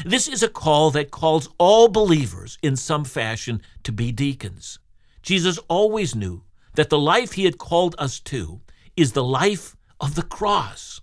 This 0.05 0.27
is 0.27 0.43
a 0.43 0.49
call 0.49 0.91
that 0.91 1.11
calls 1.11 1.49
all 1.57 1.87
believers 1.87 2.57
in 2.61 2.75
some 2.75 3.05
fashion 3.05 3.61
to 3.83 3.91
be 3.91 4.11
deacons. 4.11 4.79
Jesus 5.21 5.57
always 5.67 6.15
knew 6.15 6.43
that 6.75 6.89
the 6.89 6.99
life 6.99 7.33
he 7.33 7.45
had 7.45 7.57
called 7.57 7.95
us 7.97 8.19
to 8.21 8.61
is 8.95 9.11
the 9.11 9.23
life 9.23 9.75
of 9.99 10.15
the 10.15 10.23
cross. 10.23 11.01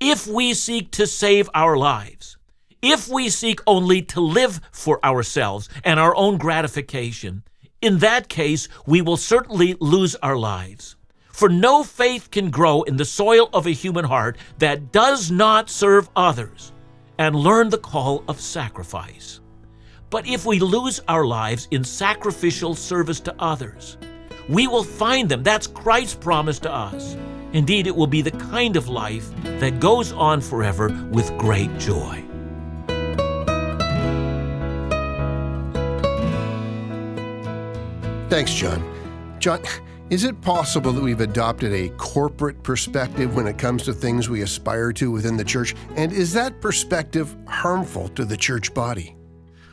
If 0.00 0.26
we 0.26 0.54
seek 0.54 0.90
to 0.92 1.06
save 1.06 1.50
our 1.54 1.76
lives, 1.76 2.36
if 2.82 3.08
we 3.08 3.28
seek 3.28 3.60
only 3.66 4.00
to 4.02 4.20
live 4.20 4.60
for 4.72 5.04
ourselves 5.04 5.68
and 5.84 6.00
our 6.00 6.16
own 6.16 6.38
gratification, 6.38 7.42
in 7.82 7.98
that 7.98 8.28
case, 8.28 8.68
we 8.86 9.02
will 9.02 9.18
certainly 9.18 9.76
lose 9.80 10.14
our 10.16 10.36
lives. 10.36 10.96
For 11.32 11.48
no 11.48 11.84
faith 11.84 12.30
can 12.30 12.50
grow 12.50 12.82
in 12.82 12.96
the 12.96 13.04
soil 13.04 13.48
of 13.52 13.66
a 13.66 13.70
human 13.70 14.06
heart 14.06 14.36
that 14.58 14.92
does 14.92 15.30
not 15.30 15.70
serve 15.70 16.08
others 16.16 16.72
and 17.20 17.36
learn 17.36 17.68
the 17.68 17.76
call 17.76 18.24
of 18.28 18.40
sacrifice. 18.40 19.40
But 20.08 20.26
if 20.26 20.46
we 20.46 20.58
lose 20.58 21.00
our 21.06 21.26
lives 21.26 21.68
in 21.70 21.84
sacrificial 21.84 22.74
service 22.74 23.20
to 23.20 23.34
others, 23.38 23.98
we 24.48 24.66
will 24.66 24.82
find 24.82 25.28
them. 25.28 25.42
That's 25.42 25.66
Christ's 25.66 26.14
promise 26.14 26.58
to 26.60 26.72
us. 26.72 27.18
Indeed, 27.52 27.86
it 27.86 27.94
will 27.94 28.06
be 28.06 28.22
the 28.22 28.30
kind 28.30 28.74
of 28.74 28.88
life 28.88 29.30
that 29.60 29.80
goes 29.80 30.12
on 30.12 30.40
forever 30.40 30.88
with 31.12 31.36
great 31.36 31.76
joy. 31.78 32.24
Thanks, 38.30 38.54
John. 38.54 38.82
John, 39.40 39.60
is 40.10 40.24
it 40.24 40.40
possible 40.40 40.92
that 40.92 41.02
we've 41.02 41.20
adopted 41.20 41.72
a 41.72 41.88
corporate 41.90 42.60
perspective 42.64 43.36
when 43.36 43.46
it 43.46 43.58
comes 43.58 43.84
to 43.84 43.92
things 43.92 44.28
we 44.28 44.42
aspire 44.42 44.92
to 44.94 45.08
within 45.08 45.36
the 45.36 45.44
church? 45.44 45.76
And 45.94 46.12
is 46.12 46.32
that 46.32 46.60
perspective 46.60 47.36
harmful 47.46 48.08
to 48.10 48.24
the 48.24 48.36
church 48.36 48.74
body? 48.74 49.14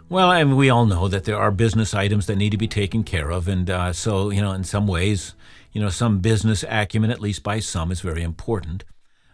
Well, 0.09 0.29
I 0.29 0.43
mean, 0.43 0.55
we 0.55 0.69
all 0.69 0.85
know 0.85 1.07
that 1.07 1.23
there 1.23 1.37
are 1.37 1.49
business 1.49 1.95
items 1.95 2.27
that 2.27 2.35
need 2.35 2.51
to 2.51 2.57
be 2.57 2.67
taken 2.67 3.03
care 3.03 3.31
of. 3.31 3.47
And 3.47 3.67
uh, 3.67 3.93
so, 3.93 4.29
you 4.29 4.39
know, 4.39 4.51
in 4.51 4.63
some 4.63 4.85
ways, 4.85 5.33
you 5.73 5.81
know, 5.81 5.89
some 5.89 6.19
business 6.19 6.63
acumen, 6.69 7.09
at 7.09 7.19
least 7.19 7.41
by 7.41 7.59
some, 7.59 7.91
is 7.91 8.01
very 8.01 8.21
important. 8.21 8.85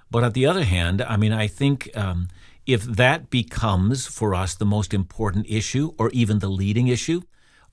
But 0.10 0.24
on 0.24 0.32
the 0.32 0.46
other 0.46 0.64
hand, 0.64 1.02
I 1.02 1.18
mean, 1.18 1.34
I 1.34 1.48
think 1.48 1.90
um, 1.98 2.30
if 2.66 2.84
that 2.84 3.30
becomes 3.30 4.08
for 4.08 4.34
us 4.34 4.56
the 4.56 4.66
most 4.66 4.94
important 4.94 5.48
issue 5.50 5.94
or 5.98 6.10
even 6.12 6.40
the 6.40 6.48
leading 6.48 6.88
issue, 6.88 7.22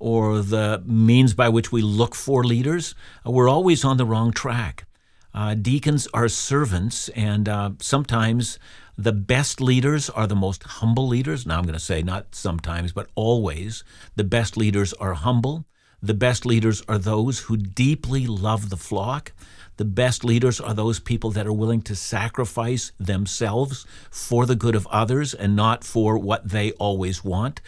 or 0.01 0.41
the 0.41 0.83
means 0.85 1.35
by 1.35 1.49
which 1.49 1.71
we 1.71 1.83
look 1.83 2.17
for 2.17 2.43
leaders, 2.43 2.95
uh, 3.25 3.31
we're 3.31 3.49
always 3.49 3.85
on 3.85 3.99
the 3.99 4.05
wrong 4.05 4.33
track. 4.33 4.87
Uh, 5.33 5.55
deacons 5.55 6.09
are 6.13 6.29
servants, 6.29 7.09
and 7.11 7.49
uh, 7.49 7.71
sometimes 7.79 8.59
the 8.99 9.13
best 9.13 9.61
leaders 9.61 10.11
are 10.11 10.27
the 10.27 10.35
most 10.35 10.65
humble 10.65 11.07
leaders. 11.07 11.47
Now, 11.47 11.59
I'm 11.59 11.65
going 11.65 11.75
to 11.75 11.81
say 11.81 12.03
not 12.03 12.35
sometimes, 12.35 12.93
but 12.93 13.09
always. 13.15 13.85
The 14.17 14.25
best 14.25 14.57
leaders 14.57 14.93
are 14.95 15.15
humble. 15.15 15.67
The 16.03 16.15
best 16.15 16.45
leaders 16.45 16.83
are 16.89 16.99
those 16.99 17.41
who 17.41 17.57
deeply 17.57 18.27
love 18.27 18.71
the 18.71 18.77
flock. 18.77 19.33
The 19.77 19.85
best 19.85 20.25
leaders 20.25 20.61
are 20.61 20.75
those 20.75 20.99
people 20.99 21.31
that 21.31 21.47
are 21.47 21.53
willing 21.53 21.83
to 21.83 21.97
sacrifice 21.97 22.93
themselves 22.99 23.87
for 24.11 24.45
the 24.45 24.57
good 24.57 24.75
of 24.75 24.87
others 24.89 25.33
and 25.33 25.57
not 25.57 25.85
for 25.85 26.19
what 26.19 26.49
they 26.49 26.73
always 26.73 27.25
want. 27.25 27.61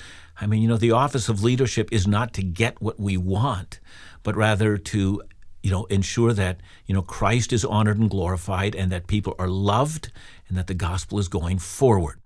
I 0.42 0.46
mean, 0.46 0.60
you 0.60 0.68
know, 0.68 0.76
the 0.76 0.90
office 0.90 1.28
of 1.28 1.44
leadership 1.44 1.92
is 1.92 2.06
not 2.06 2.34
to 2.34 2.42
get 2.42 2.82
what 2.82 2.98
we 2.98 3.16
want, 3.16 3.78
but 4.24 4.36
rather 4.36 4.76
to 4.76 5.22
you 5.62 5.70
know 5.70 5.84
ensure 5.84 6.32
that 6.32 6.60
you 6.86 6.94
know 6.94 7.02
Christ 7.02 7.52
is 7.52 7.64
honored 7.64 7.98
and 7.98 8.10
glorified 8.10 8.74
and 8.74 8.90
that 8.90 9.06
people 9.06 9.36
are 9.38 9.46
loved 9.46 10.10
and 10.48 10.58
that 10.58 10.66
the 10.66 10.74
gospel 10.74 11.20
is 11.20 11.28
going 11.28 11.58
forward. 11.58 12.18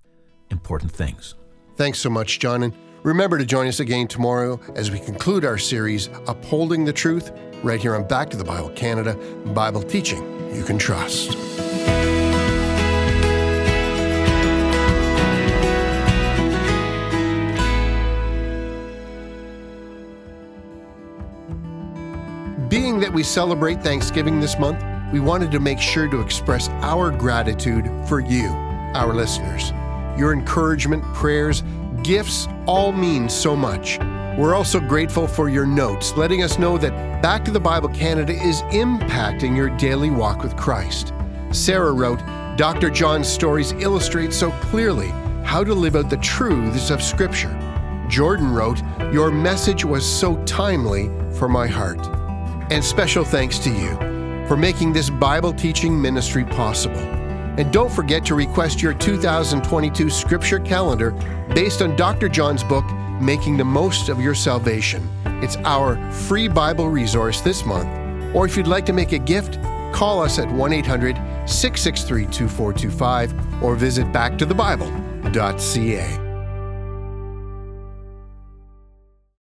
Important 0.50 0.92
things. 0.92 1.35
Thanks 1.76 1.98
so 1.98 2.09
much 2.09 2.38
john. 2.38 2.62
And 2.62 2.72
remember 3.02 3.37
to 3.37 3.44
join 3.44 3.68
us 3.68 3.81
again 3.81 4.09
tomorrow 4.09 4.59
as 4.74 4.90
we 4.90 4.98
conclude 4.98 5.44
our 5.44 5.59
series 5.59 6.09
upholding 6.26 6.87
the 6.87 6.94
truth 6.94 7.31
right 7.62 7.81
here 7.81 7.94
on 7.94 8.09
back 8.09 8.31
to 8.31 8.37
the 8.37 8.44
bible 8.44 8.70
canada 8.70 9.14
bible 9.55 9.83
teaching 9.83 10.22
you 10.55 10.64
can 10.64 10.79
trust 10.79 11.37
we 23.16 23.22
celebrate 23.22 23.83
Thanksgiving 23.83 24.40
this 24.40 24.59
month, 24.59 24.85
we 25.11 25.20
wanted 25.20 25.50
to 25.50 25.59
make 25.59 25.81
sure 25.81 26.07
to 26.07 26.20
express 26.20 26.68
our 26.83 27.11
gratitude 27.11 27.90
for 28.07 28.20
you, 28.20 28.48
our 28.94 29.14
listeners. 29.14 29.70
Your 30.18 30.35
encouragement, 30.35 31.02
prayers, 31.14 31.62
gifts 32.02 32.46
all 32.66 32.92
mean 32.92 33.31
so 33.31 33.57
much. 33.57 33.98
We're 34.37 34.55
also 34.55 34.81
grateful 34.81 35.26
for 35.26 35.48
your 35.48 35.64
notes, 35.64 36.14
letting 36.18 36.42
us 36.42 36.59
know 36.59 36.76
that 36.76 37.22
Back 37.22 37.42
to 37.46 37.50
the 37.50 37.59
Bible 37.59 37.88
Canada 37.88 38.35
is 38.35 38.61
impacting 38.64 39.57
your 39.57 39.74
daily 39.79 40.11
walk 40.11 40.42
with 40.42 40.55
Christ. 40.55 41.14
Sarah 41.52 41.92
wrote, 41.92 42.20
Dr. 42.59 42.90
John's 42.90 43.29
stories 43.29 43.72
illustrate 43.72 44.35
so 44.35 44.50
clearly 44.61 45.09
how 45.42 45.64
to 45.64 45.72
live 45.72 45.96
out 45.96 46.11
the 46.11 46.18
truths 46.18 46.90
of 46.90 47.02
Scripture. 47.02 47.59
Jordan 48.09 48.52
wrote, 48.52 48.83
Your 49.11 49.31
message 49.31 49.87
was 49.87 50.05
so 50.05 50.37
timely 50.44 51.09
for 51.33 51.48
my 51.48 51.66
heart. 51.66 52.15
And 52.70 52.85
special 52.85 53.24
thanks 53.24 53.59
to 53.61 53.70
you 53.70 53.96
for 54.48 54.57
making 54.57 54.92
this 54.92 55.09
Bible 55.09 55.52
teaching 55.52 56.00
ministry 56.00 56.44
possible. 56.44 56.98
And 56.98 57.72
don't 57.72 57.92
forget 57.92 58.24
to 58.26 58.35
request 58.35 58.83
your 58.83 58.92
2022 58.92 60.11
scripture 60.11 60.59
calendar 60.59 61.12
based 61.55 61.81
on 61.81 61.94
Dr. 61.96 62.29
John's 62.29 62.64
book, 62.64 62.85
Making 63.20 63.57
the 63.57 63.64
Most 63.64 64.09
of 64.09 64.20
Your 64.20 64.35
Salvation. 64.35 65.09
It's 65.42 65.57
our 65.59 66.11
free 66.12 66.48
Bible 66.48 66.88
resource 66.88 67.40
this 67.40 67.64
month. 67.64 67.87
Or 68.35 68.46
if 68.46 68.57
you'd 68.57 68.66
like 68.66 68.85
to 68.87 68.92
make 68.92 69.12
a 69.12 69.18
gift, 69.18 69.61
call 69.92 70.20
us 70.20 70.40
at 70.40 70.50
1 70.50 70.72
800 70.72 71.14
663 71.48 72.26
2425 72.26 73.62
or 73.62 73.76
visit 73.76 74.07
backtothebible.ca. 74.09 76.26